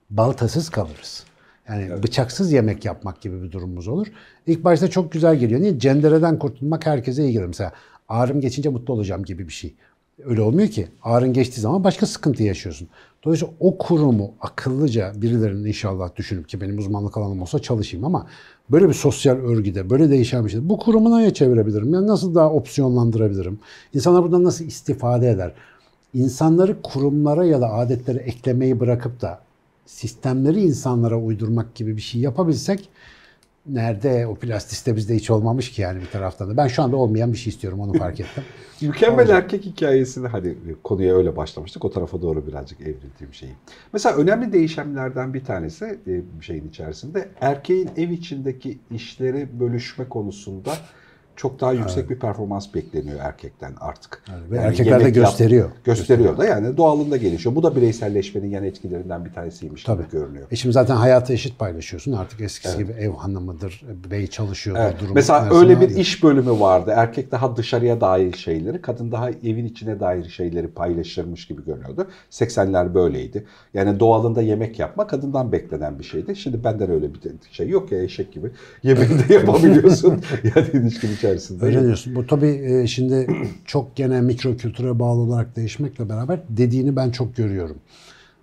baltasız 0.10 0.70
kalırız. 0.70 1.24
Yani 1.70 2.04
bıçaksız 2.04 2.52
yemek 2.52 2.86
yapmak 2.86 3.22
gibi 3.22 3.44
bir 3.44 3.52
durumumuz 3.52 3.88
olur. 3.88 4.08
İlk 4.48 4.64
başta 4.64 4.90
çok 4.90 5.12
güzel 5.12 5.36
geliyor. 5.36 5.62
Niye? 5.62 5.80
Cendereden 5.80 6.40
kurtulmak 6.40 6.86
herkese 6.86 7.24
iyi 7.24 7.34
gelir. 7.34 7.46
Mesela 7.46 7.72
ağrım 8.10 8.42
geçince 8.42 8.70
mutlu 8.70 8.94
olacağım 8.94 9.24
gibi 9.24 9.48
bir 9.48 9.54
şey. 9.54 9.76
Öyle 10.20 10.42
olmuyor 10.42 10.68
ki. 10.68 10.88
Ağrın 11.04 11.34
geçtiği 11.34 11.62
zaman 11.62 11.84
başka 11.84 12.06
sıkıntı 12.06 12.44
yaşıyorsun. 12.44 12.88
Dolayısıyla 13.24 13.54
o 13.60 13.78
kurumu 13.78 14.32
akıllıca 14.42 15.14
birilerinin 15.16 15.66
inşallah 15.66 16.16
düşünüp 16.16 16.50
ki 16.50 16.62
benim 16.62 16.78
uzmanlık 16.78 17.18
alanım 17.18 17.42
olsa 17.42 17.60
çalışayım 17.60 18.06
ama 18.06 18.28
böyle 18.72 18.90
bir 18.90 18.94
sosyal 18.94 19.36
örgüde, 19.36 19.90
böyle 19.90 20.10
değişen 20.10 20.46
bir 20.46 20.50
şeyde 20.50 20.70
bu 20.70 20.78
kurumu 20.78 21.18
neye 21.18 21.34
çevirebilirim? 21.34 21.94
Yani 21.94 22.08
nasıl 22.08 22.36
daha 22.36 22.52
opsiyonlandırabilirim? 22.52 23.60
İnsanlar 23.94 24.24
buradan 24.24 24.44
nasıl 24.44 24.66
istifade 24.66 25.30
eder? 25.30 25.54
İnsanları 26.14 26.82
kurumlara 26.82 27.46
ya 27.46 27.62
da 27.62 27.74
adetlere 27.74 28.20
eklemeyi 28.20 28.80
bırakıp 28.80 29.22
da 29.22 29.40
sistemleri 29.86 30.62
insanlara 30.62 31.18
uydurmak 31.18 31.76
gibi 31.76 31.98
bir 31.98 32.02
şey 32.02 32.22
yapabilsek 32.22 32.90
nerede 33.66 34.28
o 34.28 34.36
plastiste 34.36 34.96
bizde 34.96 35.16
hiç 35.16 35.30
olmamış 35.30 35.72
ki 35.72 35.82
yani 35.82 36.02
bir 36.02 36.06
taraftan 36.06 36.50
da. 36.50 36.58
Ben 36.58 36.68
şu 36.68 36.84
anda 36.84 36.98
olmayan 36.98 37.34
bir 37.34 37.38
şey 37.38 37.52
istiyorum 37.52 37.80
onu 37.80 37.94
fark 37.94 38.20
ettim. 38.20 38.44
Mükemmel 38.82 39.30
erkek 39.30 39.66
hikayesini 39.66 40.28
hani 40.28 40.56
konuya 40.84 41.16
öyle 41.16 41.36
başlamıştık. 41.36 41.86
O 41.86 41.90
tarafa 41.90 42.22
doğru 42.22 42.48
birazcık 42.48 42.82
evrildiğim 42.82 43.34
şeyi. 43.34 43.52
Mesela 43.94 44.16
önemli 44.16 44.54
değişimlerden 44.54 45.34
bir 45.34 45.44
tanesi 45.44 45.86
e, 45.86 46.42
şeyin 46.42 46.70
içerisinde 46.70 47.30
erkeğin 47.42 47.90
ev 47.98 48.10
içindeki 48.10 48.80
işleri 48.92 49.60
bölüşme 49.60 50.10
konusunda 50.10 50.72
çok 51.36 51.62
daha 51.62 51.74
yüksek 51.74 51.98
evet. 51.98 52.10
bir 52.10 52.20
performans 52.20 52.74
bekleniyor 52.74 53.20
erkekten 53.22 53.74
artık. 53.80 54.24
Evet, 54.30 54.52
ve 54.52 54.56
yani 54.56 54.66
erkekler 54.66 55.06
de 55.06 55.10
gösteriyor. 55.10 55.66
Yap, 55.70 55.86
gösteriyor 55.86 56.38
da 56.38 56.46
yani 56.46 56.78
doğalında 56.78 57.18
gelişiyor. 57.18 57.56
Bu 57.56 57.64
da 57.64 57.76
bireyselleşmenin 57.76 58.50
yan 58.50 58.64
etkilerinden 58.64 59.26
bir 59.26 59.34
tanesiymiş 59.34 59.84
Tabii. 59.84 60.02
gibi 60.02 60.12
görünüyor. 60.12 60.48
E 60.52 60.56
şimdi 60.56 60.74
zaten 60.74 60.96
hayatı 60.96 61.34
eşit 61.34 61.60
paylaşıyorsun. 61.60 62.12
Artık 62.12 62.42
eskisi 62.42 62.78
evet. 62.78 62.88
gibi 62.88 62.92
ev 63.00 63.12
hanımıdır, 63.12 63.84
bey 64.12 64.28
çalışıyordur. 64.28 64.82
Evet. 64.82 65.00
Durumu 65.00 65.16
Mesela 65.16 65.54
öyle 65.54 65.82
bir 65.82 65.90
iş 65.90 66.24
bölümü 66.24 66.60
vardı. 66.60 66.94
Erkek 66.96 67.32
daha 67.32 67.58
dışarıya 67.58 68.02
dair 68.02 68.34
şeyleri, 68.34 68.82
kadın 68.82 69.12
daha 69.12 69.30
evin 69.30 69.66
içine 69.66 70.00
dair 70.00 70.30
şeyleri 70.30 70.68
paylaşırmış 70.68 71.48
gibi 71.48 71.66
görünüyordu. 71.66 72.08
80'ler 72.32 72.94
böyleydi. 72.94 73.46
Yani 73.74 74.00
doğalında 74.00 74.42
yemek 74.42 74.80
yapma 74.80 75.08
kadından 75.08 75.52
beklenen 75.52 76.00
bir 76.00 76.04
şeydi. 76.04 76.36
Şimdi 76.36 76.64
benden 76.64 76.92
öyle 76.92 77.14
bir 77.14 77.20
şey 77.52 77.70
yok 77.70 77.92
ya 77.92 78.04
eşek 78.04 78.34
gibi. 78.34 78.52
Yemeği 78.84 79.10
de 79.10 79.34
yapabiliyorsun. 79.34 80.22
yani 80.44 80.68
ilişkinin 80.74 81.16
içerisinde. 81.24 81.66
Öyle 81.66 81.84
diyorsun. 81.84 82.16
Bu 82.16 82.28
tabii 82.28 82.48
e, 82.48 82.88
şimdi 82.88 83.28
çok 83.66 83.96
gene 83.96 84.22
mikro 84.22 84.58
kültüre 84.58 85.00
bağlı 85.00 85.20
olarak 85.20 85.56
değişmekle 85.56 86.10
beraber 86.10 86.40
dediğini 86.50 86.96
ben 86.96 87.10
çok 87.12 87.36
görüyorum. 87.36 87.78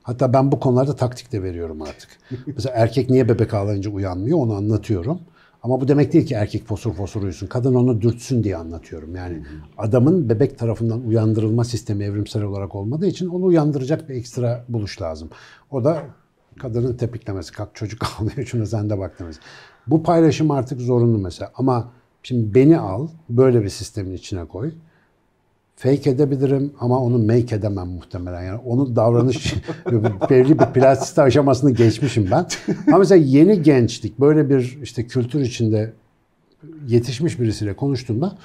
Hatta 0.02 0.32
ben 0.32 0.52
bu 0.52 0.60
konularda 0.60 0.96
taktik 0.96 1.32
de 1.32 1.42
veriyorum 1.42 1.82
artık. 1.82 2.08
Mesela 2.46 2.74
erkek 2.76 3.10
niye 3.10 3.28
bebek 3.28 3.54
ağlayınca 3.54 3.90
uyanmıyor 3.90 4.38
onu 4.38 4.54
anlatıyorum. 4.54 5.20
Ama 5.62 5.80
bu 5.80 5.88
demek 5.88 6.12
değil 6.12 6.26
ki 6.26 6.34
erkek 6.34 6.66
fosur 6.66 6.92
fosur 6.92 7.22
uyusun. 7.22 7.46
Kadın 7.46 7.74
onu 7.74 8.00
dürtsün 8.00 8.44
diye 8.44 8.56
anlatıyorum. 8.56 9.16
Yani 9.16 9.42
adamın 9.78 10.28
bebek 10.28 10.58
tarafından 10.58 11.06
uyandırılma 11.06 11.64
sistemi 11.64 12.04
evrimsel 12.04 12.42
olarak 12.42 12.74
olmadığı 12.74 13.06
için 13.06 13.26
onu 13.26 13.44
uyandıracak 13.44 14.08
bir 14.08 14.14
ekstra 14.14 14.64
buluş 14.68 15.02
lazım. 15.02 15.30
O 15.70 15.84
da 15.84 16.02
kadının 16.58 16.96
tepiklemesi. 16.96 17.52
Kalk 17.52 17.74
çocuk 17.74 18.02
ağlıyor 18.20 18.46
şuna 18.46 18.66
sen 18.66 18.90
de 18.90 18.98
bak 18.98 19.18
demesi. 19.20 19.40
Bu 19.86 20.02
paylaşım 20.02 20.50
artık 20.50 20.80
zorunlu 20.80 21.18
mesela. 21.18 21.50
Ama 21.54 21.92
Şimdi 22.22 22.54
beni 22.54 22.78
al, 22.78 23.08
böyle 23.28 23.62
bir 23.62 23.68
sistemin 23.68 24.14
içine 24.14 24.44
koy. 24.44 24.72
Fake 25.76 26.10
edebilirim 26.10 26.72
ama 26.80 26.98
onu 26.98 27.18
make 27.18 27.56
edemem 27.56 27.88
muhtemelen. 27.88 28.42
Yani 28.42 28.60
onu 28.66 28.96
davranış 28.96 29.54
belli 30.30 30.58
bir 30.58 30.64
plastik 30.64 31.18
aşamasını 31.18 31.70
geçmişim 31.70 32.28
ben. 32.30 32.46
Ama 32.86 32.98
mesela 32.98 33.24
yeni 33.24 33.62
gençlik 33.62 34.20
böyle 34.20 34.50
bir 34.50 34.78
işte 34.82 35.06
kültür 35.06 35.40
içinde 35.40 35.92
yetişmiş 36.86 37.40
birisiyle 37.40 37.76
konuştuğumda 37.76 38.36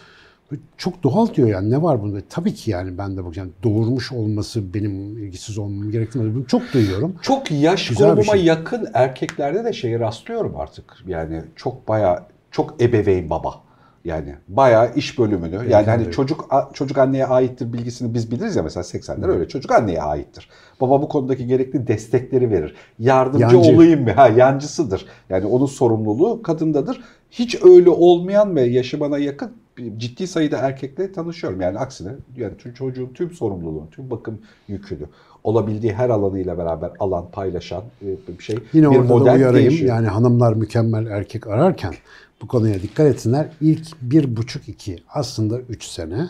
çok 0.78 1.04
doğal 1.04 1.34
diyor 1.34 1.48
yani 1.48 1.72
ne 1.72 1.82
var 1.82 2.02
bunda? 2.02 2.20
Tabii 2.30 2.54
ki 2.54 2.72
yani 2.72 2.98
ben 2.98 3.18
de 3.18 3.26
bakacağım 3.26 3.54
doğurmuş 3.64 4.12
olması 4.12 4.74
benim 4.74 5.18
ilgisiz 5.18 5.58
olmam 5.58 5.92
gerektirmez. 5.92 6.36
Bunu 6.36 6.48
çok 6.48 6.74
duyuyorum. 6.74 7.16
Çok 7.22 7.52
yaş 7.52 7.88
Güzel 7.88 8.08
grubuma 8.10 8.34
şey. 8.34 8.46
yakın 8.46 8.88
erkeklerde 8.94 9.64
de 9.64 9.74
şeyi 9.74 10.00
rastlıyorum 10.00 10.56
artık. 10.58 10.86
Yani 11.08 11.42
çok 11.56 11.88
bayağı 11.88 12.24
çok 12.52 12.82
ebeveyn 12.82 13.30
baba. 13.30 13.64
Yani 14.06 14.36
bayağı 14.48 14.96
iş 14.96 15.20
bölümünü 15.20 15.56
evet, 15.56 15.72
yani 15.72 15.86
hani 15.86 16.04
evet. 16.04 16.13
çocuk 16.13 16.50
çocuk 16.74 16.98
anneye 16.98 17.26
aittir 17.26 17.74
bilgisini 17.74 18.13
biz 18.13 18.32
biliriz 18.32 18.56
ya 18.56 18.63
mesela 18.63 18.84
80'ler 18.84 19.28
öyle 19.28 19.48
çocuk 19.48 19.72
anneye 19.72 20.02
aittir. 20.02 20.50
Baba 20.82 21.02
bu 21.02 21.10
konudaki 21.10 21.48
gerekli 21.48 21.88
destekleri 21.88 22.52
verir. 22.52 22.76
Yardımcı 23.00 23.44
Yancı. 23.44 23.58
olayım 23.58 24.04
mı? 24.04 24.12
Ha 24.12 24.28
yancısıdır. 24.28 25.06
Yani 25.30 25.46
onun 25.46 25.65
sorumluluğu 25.65 26.41
kadındadır. 26.41 27.02
Hiç 27.32 27.63
öyle 27.63 27.89
olmayan 27.89 28.56
ve 28.56 28.62
yaşı 28.62 29.00
bana 29.00 29.18
yakın 29.18 29.52
ciddi 29.98 30.28
sayıda 30.28 30.58
erkekle 30.58 31.12
tanışıyorum. 31.12 31.62
Yani 31.62 31.80
aksine 31.80 32.12
yani 32.38 32.54
çocuğun 32.76 33.13
tüm 33.13 33.32
sorumluluğunu, 33.32 33.89
tüm 33.89 34.10
bakım 34.10 34.39
yükünü 34.68 35.06
olabildiği 35.44 35.94
her 35.94 36.10
alanıyla 36.10 36.58
beraber 36.58 36.91
alan 37.00 37.32
paylaşan 37.32 37.84
e, 38.02 38.38
bir 38.38 38.44
şey. 38.44 38.56
Yine 38.74 38.91
bir 38.91 38.96
orada 38.96 39.13
model 39.13 39.32
da 39.32 39.36
uyarayım. 39.36 39.70
Değişiyor. 39.70 39.96
Yani 39.96 40.08
hanımlar 40.08 40.54
mükemmel 40.54 41.06
erkek 41.06 41.48
ararken 41.48 41.94
bu 42.41 42.48
konuya 42.48 42.82
dikkat 42.82 43.08
etsinler. 43.08 43.50
İlk 43.62 44.02
bir 44.02 44.38
buçuk 44.38 44.69
iki 44.69 44.98
aslında 45.10 45.60
üç 45.60 45.84
sene 45.84 46.30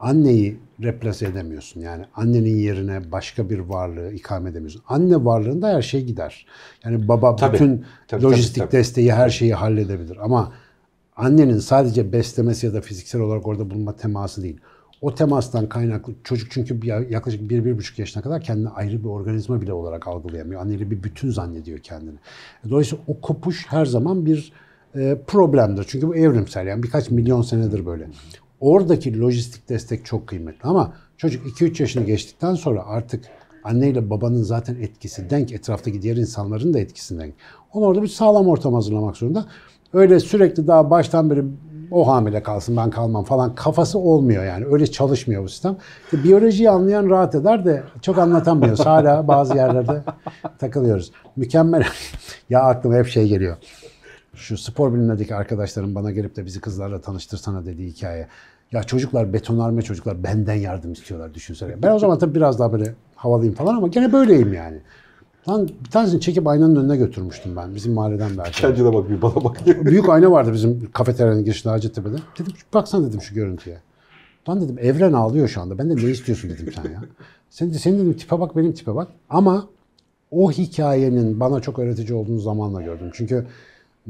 anneyi 0.00 0.58
replase 0.82 1.26
edemiyorsun. 1.26 1.80
Yani 1.80 2.04
annenin 2.14 2.56
yerine 2.56 3.12
başka 3.12 3.50
bir 3.50 3.58
varlığı 3.58 4.12
ikame 4.12 4.50
edemiyorsun. 4.50 4.82
Anne 4.88 5.24
varlığında 5.24 5.68
her 5.68 5.82
şey 5.82 6.04
gider. 6.04 6.46
Yani 6.84 7.08
baba 7.08 7.36
tabii, 7.36 7.54
bütün 7.54 7.84
tabii, 8.08 8.22
lojistik 8.22 8.56
tabii, 8.56 8.70
tabii. 8.70 8.78
desteği 8.78 9.12
her 9.12 9.30
şeyi 9.30 9.54
halledebilir. 9.54 10.16
Ama 10.20 10.52
annenin 11.16 11.58
sadece 11.58 12.12
beslemesi 12.12 12.66
ya 12.66 12.74
da 12.74 12.80
fiziksel 12.80 13.20
olarak 13.20 13.46
orada 13.46 13.70
bulunma 13.70 13.96
teması 13.96 14.42
değil. 14.42 14.60
O 15.00 15.14
temastan 15.14 15.68
kaynaklı 15.68 16.14
çocuk 16.24 16.50
çünkü 16.50 16.86
yaklaşık 16.86 17.50
bir, 17.50 17.64
bir 17.64 17.78
buçuk 17.78 17.98
yaşına 17.98 18.22
kadar 18.22 18.42
kendini 18.42 18.68
ayrı 18.68 19.00
bir 19.00 19.08
organizma 19.08 19.60
bile 19.60 19.72
olarak 19.72 20.08
algılayamıyor. 20.08 20.60
Anneyle 20.60 20.90
bir 20.90 21.02
bütün 21.02 21.30
zannediyor 21.30 21.78
kendini. 21.78 22.18
Dolayısıyla 22.70 23.04
o 23.08 23.20
kopuş 23.20 23.66
her 23.68 23.86
zaman 23.86 24.26
bir 24.26 24.52
problemdir. 25.26 25.84
Çünkü 25.88 26.08
bu 26.08 26.16
evrimsel 26.16 26.66
yani 26.66 26.82
birkaç 26.82 27.10
milyon 27.10 27.42
senedir 27.42 27.86
böyle. 27.86 28.08
Oradaki 28.60 29.20
lojistik 29.20 29.68
destek 29.68 30.06
çok 30.06 30.26
kıymetli 30.26 30.68
ama 30.68 30.92
çocuk 31.16 31.46
2-3 31.46 31.82
yaşını 31.82 32.04
geçtikten 32.04 32.54
sonra 32.54 32.86
artık 32.86 33.24
anneyle 33.64 34.10
babanın 34.10 34.42
zaten 34.42 34.74
etkisi 34.74 35.30
denk, 35.30 35.52
etraftaki 35.52 36.02
diğer 36.02 36.16
insanların 36.16 36.74
da 36.74 36.78
etkisi 36.78 37.18
denk. 37.18 37.34
Onu 37.72 37.84
orada 37.84 38.02
bir 38.02 38.08
sağlam 38.08 38.48
ortam 38.48 38.74
hazırlamak 38.74 39.16
zorunda. 39.16 39.46
Öyle 39.92 40.20
sürekli 40.20 40.66
daha 40.66 40.90
baştan 40.90 41.30
beri 41.30 41.44
o 41.90 42.08
hamile 42.08 42.42
kalsın 42.42 42.76
ben 42.76 42.90
kalmam 42.90 43.24
falan 43.24 43.54
kafası 43.54 43.98
olmuyor 43.98 44.44
yani. 44.44 44.64
Öyle 44.70 44.86
çalışmıyor 44.86 45.44
bu 45.44 45.48
sistem. 45.48 45.76
İşte 46.04 46.24
biyolojiyi 46.24 46.70
anlayan 46.70 47.10
rahat 47.10 47.34
eder 47.34 47.64
de 47.64 47.82
çok 48.02 48.18
anlatamıyoruz. 48.18 48.86
Hala 48.86 49.28
bazı 49.28 49.56
yerlerde 49.56 50.02
takılıyoruz. 50.58 51.12
Mükemmel. 51.36 51.84
ya 52.50 52.62
aklıma 52.62 52.96
hep 52.96 53.06
şey 53.06 53.28
geliyor 53.28 53.56
şu 54.40 54.58
spor 54.58 54.94
bilimlerindeki 54.94 55.34
arkadaşlarım 55.34 55.94
bana 55.94 56.10
gelip 56.10 56.36
de 56.36 56.46
bizi 56.46 56.60
kızlarla 56.60 57.00
tanıştırsana 57.00 57.66
dediği 57.66 57.90
hikaye. 57.90 58.28
Ya 58.72 58.82
çocuklar 58.82 59.32
betonarme 59.32 59.82
çocuklar 59.82 60.24
benden 60.24 60.54
yardım 60.54 60.92
istiyorlar 60.92 61.34
düşünsene. 61.34 61.82
Ben 61.82 61.92
o 61.92 61.98
zaman 61.98 62.18
tabii 62.18 62.34
biraz 62.34 62.58
daha 62.58 62.72
böyle 62.72 62.94
havalıyım 63.16 63.54
falan 63.54 63.74
ama 63.74 63.88
gene 63.88 64.12
böyleyim 64.12 64.52
yani. 64.52 64.78
Lan 65.48 65.68
bir 65.84 65.90
tanesini 65.90 66.20
çekip 66.20 66.46
aynanın 66.46 66.76
önüne 66.76 66.96
götürmüştüm 66.96 67.56
ben. 67.56 67.74
Bizim 67.74 67.92
mahalleden 67.92 68.30
bir 68.30 68.38
arkadaş. 68.38 68.60
Kendine 68.60 68.92
bak 68.94 69.10
bir 69.10 69.22
bana 69.22 69.44
bak. 69.44 69.66
Büyük 69.84 70.08
ayna 70.08 70.30
vardı 70.30 70.52
bizim 70.52 70.90
kafeteryanın 70.92 71.44
girişinde 71.44 71.72
Hacettepe'de. 71.72 72.16
Dedim 72.38 72.52
baksana 72.74 73.08
dedim 73.08 73.20
şu 73.20 73.34
görüntüye. 73.34 73.78
Lan 74.48 74.60
dedim 74.60 74.78
evren 74.78 75.12
ağlıyor 75.12 75.48
şu 75.48 75.60
anda. 75.60 75.78
Ben 75.78 75.90
de 75.90 75.96
ne 75.96 76.10
istiyorsun 76.10 76.50
dedim 76.50 76.72
sen 76.72 76.90
ya. 76.90 77.00
Sen, 77.50 77.70
senin 77.70 77.98
dedim 77.98 78.12
tipe 78.12 78.40
bak 78.40 78.56
benim 78.56 78.72
tipe 78.72 78.94
bak. 78.94 79.08
Ama 79.30 79.68
o 80.30 80.50
hikayenin 80.50 81.40
bana 81.40 81.60
çok 81.60 81.78
öğretici 81.78 82.14
olduğunu 82.14 82.38
zamanla 82.40 82.82
gördüm. 82.82 83.10
Çünkü 83.12 83.46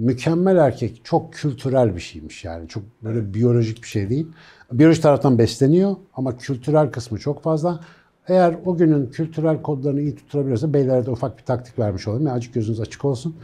mükemmel 0.01 0.57
erkek 0.57 1.01
çok 1.05 1.33
kültürel 1.33 1.97
bir 1.97 2.01
şeymiş 2.01 2.45
yani. 2.45 2.69
Çok 2.69 2.83
böyle 3.03 3.35
biyolojik 3.35 3.83
bir 3.83 3.89
şey 3.89 4.11
değil. 4.11 4.27
Biyoloji 4.73 5.01
taraftan 5.01 5.39
besleniyor 5.39 5.97
ama 6.15 6.37
kültürel 6.37 6.91
kısmı 6.91 7.19
çok 7.19 7.43
fazla. 7.43 7.81
Eğer 8.29 8.57
o 8.65 8.77
günün 8.77 9.07
kültürel 9.07 9.63
kodlarını 9.63 10.01
iyi 10.01 10.17
tutturabilirse 10.17 10.75
beylere 10.75 11.07
de 11.07 11.11
ufak 11.11 11.39
bir 11.39 11.45
taktik 11.45 11.79
vermiş 11.79 12.09
olayım. 12.09 12.27
Yani 12.27 12.37
açık 12.37 12.55
gözünüz 12.55 12.81
açık 12.81 13.05
olsun. 13.05 13.37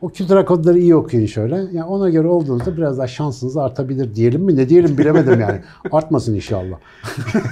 O 0.00 0.08
kültürel 0.08 0.44
kodları 0.44 0.78
iyi 0.78 0.96
okuyun 0.96 1.26
şöyle. 1.26 1.56
Yani 1.56 1.84
ona 1.84 2.10
göre 2.10 2.28
olduğunuzda 2.28 2.76
biraz 2.76 2.98
daha 2.98 3.06
şansınız 3.06 3.56
artabilir 3.56 4.14
diyelim 4.14 4.42
mi? 4.42 4.56
Ne 4.56 4.68
diyelim 4.68 4.98
bilemedim 4.98 5.40
yani. 5.40 5.60
Artmasın 5.92 6.34
inşallah. 6.34 6.76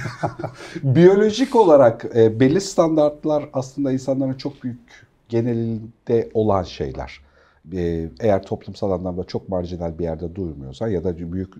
Biyolojik 0.83 1.55
olarak 1.55 2.05
e, 2.15 2.39
belli 2.39 2.61
standartlar 2.61 3.49
aslında 3.53 3.91
insanların 3.91 4.33
çok 4.33 4.63
büyük 4.63 5.07
genelinde 5.29 6.29
olan 6.33 6.63
şeyler. 6.63 7.24
Ee, 7.73 8.09
eğer 8.19 8.43
toplumsal 8.43 8.91
anlamda 8.91 9.23
çok 9.23 9.49
marjinal 9.49 9.99
bir 9.99 10.03
yerde 10.03 10.35
durmuyorsa 10.35 10.87
ya 10.87 11.03
da 11.03 11.17
büyük 11.31 11.53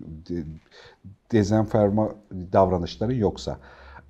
dezenferma 1.32 2.10
davranışları 2.52 3.14
yoksa. 3.14 3.58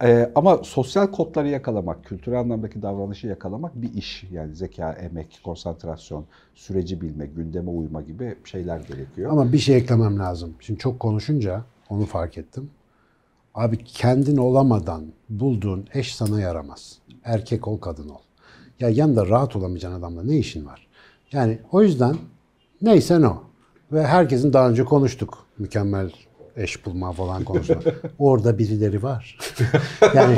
Ee, 0.02 0.32
ama 0.34 0.60
sosyal 0.62 1.06
kodları 1.06 1.48
yakalamak, 1.48 2.04
kültürel 2.04 2.40
anlamdaki 2.40 2.82
davranışı 2.82 3.26
yakalamak 3.26 3.82
bir 3.82 3.94
iş. 3.94 4.24
Yani 4.30 4.54
zeka, 4.54 4.92
emek, 4.92 5.40
konsantrasyon, 5.44 6.24
süreci 6.54 7.00
bilme, 7.00 7.26
gündeme 7.26 7.70
uyma 7.70 8.02
gibi 8.02 8.34
şeyler 8.44 8.80
gerekiyor. 8.80 9.30
Ama 9.30 9.52
bir 9.52 9.58
şey 9.58 9.76
eklemem 9.76 10.18
lazım. 10.18 10.54
Şimdi 10.60 10.78
çok 10.78 11.00
konuşunca 11.00 11.64
onu 11.90 12.06
fark 12.06 12.38
ettim. 12.38 12.70
Abi 13.54 13.84
kendin 13.84 14.36
olamadan 14.36 15.04
bulduğun 15.28 15.86
eş 15.94 16.14
sana 16.14 16.40
yaramaz. 16.40 16.98
Erkek 17.24 17.68
ol, 17.68 17.78
kadın 17.78 18.08
ol. 18.08 18.20
Ya 18.80 18.88
yanında 18.88 19.26
rahat 19.26 19.56
olamayacağın 19.56 19.98
adamla 19.98 20.22
ne 20.22 20.36
işin 20.36 20.66
var? 20.66 20.86
Yani 21.32 21.58
o 21.72 21.82
yüzden 21.82 22.16
neyse 22.82 23.26
o. 23.26 23.42
Ve 23.92 24.06
herkesin 24.06 24.52
daha 24.52 24.68
önce 24.68 24.84
konuştuk. 24.84 25.38
Mükemmel 25.58 26.10
eş 26.56 26.86
bulma 26.86 27.12
falan 27.12 27.44
konusunda. 27.44 27.80
Orada 28.18 28.58
birileri 28.58 29.02
var. 29.02 29.38
yani 30.14 30.36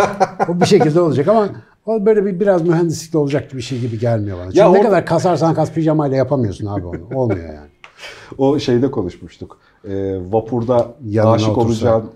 o 0.49 0.61
bir 0.61 0.67
şekilde 0.67 1.01
olacak 1.01 1.29
ama 1.29 1.49
o 1.87 2.07
böyle 2.07 2.27
bir 2.27 2.41
biraz 2.41 2.63
mühendislikle 2.63 3.19
olacak 3.19 3.55
bir 3.55 3.63
şey 3.63 3.81
gibi 3.81 3.99
gelmiyor 3.99 4.39
bana. 4.39 4.45
Çünkü 4.45 4.59
ya 4.59 4.71
ne 4.71 4.79
o... 4.79 4.83
kadar 4.83 5.07
kasarsan 5.07 5.55
kas 5.55 5.73
pijamayla 5.73 6.17
yapamıyorsun 6.17 6.67
abi 6.67 6.87
onu. 6.87 7.09
Olmuyor 7.15 7.55
yani. 7.55 7.69
o 8.39 8.59
şeyde 8.59 8.91
konuşmuştuk. 8.91 9.59
Ee, 9.89 10.19
vapurda 10.33 10.95
Yanına 11.09 11.33
aşık 11.33 11.59
otursa. 11.59 11.97
olacağın 11.97 12.11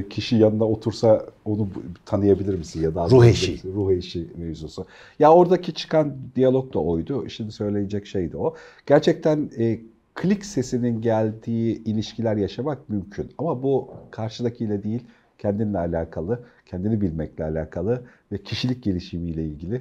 e, 0.00 0.08
kişi 0.08 0.36
yanına 0.36 0.64
otursa 0.64 1.26
onu 1.44 1.68
tanıyabilir 2.06 2.54
misin 2.54 2.82
ya 2.82 2.94
da 2.94 3.10
Ruh 3.10 3.24
eşi. 3.24 3.60
Ruh 3.74 3.90
eşi 3.92 4.28
mevzusu. 4.36 4.86
Ya 5.18 5.32
oradaki 5.32 5.74
çıkan 5.74 6.14
diyalog 6.36 6.74
da 6.74 6.78
oydu. 6.78 7.28
Şimdi 7.28 7.52
söyleyecek 7.52 8.06
şey 8.06 8.32
de 8.32 8.36
o. 8.36 8.54
Gerçekten 8.86 9.50
e, 9.58 9.80
klik 10.14 10.44
sesinin 10.44 11.00
geldiği 11.02 11.84
ilişkiler 11.84 12.36
yaşamak 12.36 12.88
mümkün. 12.88 13.30
Ama 13.38 13.62
bu 13.62 13.90
karşıdakiyle 14.10 14.82
değil, 14.82 15.02
kendinle 15.38 15.78
alakalı, 15.78 16.40
kendini 16.66 17.00
bilmekle 17.00 17.44
alakalı 17.44 18.02
ve 18.32 18.38
kişilik 18.38 18.82
gelişimiyle 18.82 19.44
ilgili. 19.44 19.80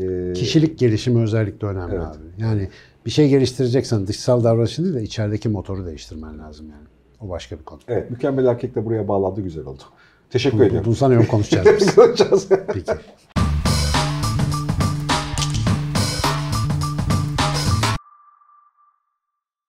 E, 0.00 0.32
Kişilik 0.32 0.78
gelişimi 0.78 1.22
özellikle 1.22 1.66
önemli 1.66 1.94
Evet. 1.94 2.06
abi. 2.06 2.42
Yani 2.42 2.68
bir 3.06 3.10
şey 3.10 3.28
geliştireceksen 3.28 4.06
dışsal 4.06 4.44
davranışın 4.44 4.84
değil 4.84 4.94
de 4.94 5.02
içerideki 5.02 5.48
motoru 5.48 5.86
değiştirmen 5.86 6.38
lazım 6.38 6.66
yani. 6.70 6.84
O 7.20 7.28
başka 7.28 7.58
bir 7.58 7.64
konu. 7.64 7.80
Evet, 7.88 8.10
mükemmel 8.10 8.44
erkek 8.46 8.74
de 8.74 8.84
buraya 8.84 9.08
bağlandı 9.08 9.40
güzel 9.40 9.66
oldu. 9.66 9.82
Teşekkür 10.30 10.58
Bunu, 10.58 10.66
ediyorum. 10.66 10.86
bunu 10.86 10.94
sanıyorum 10.94 11.26
konuşacağız 11.26 11.80
biz. 11.80 11.94
Konuşacağız. 11.94 12.48
Peki. 12.48 12.92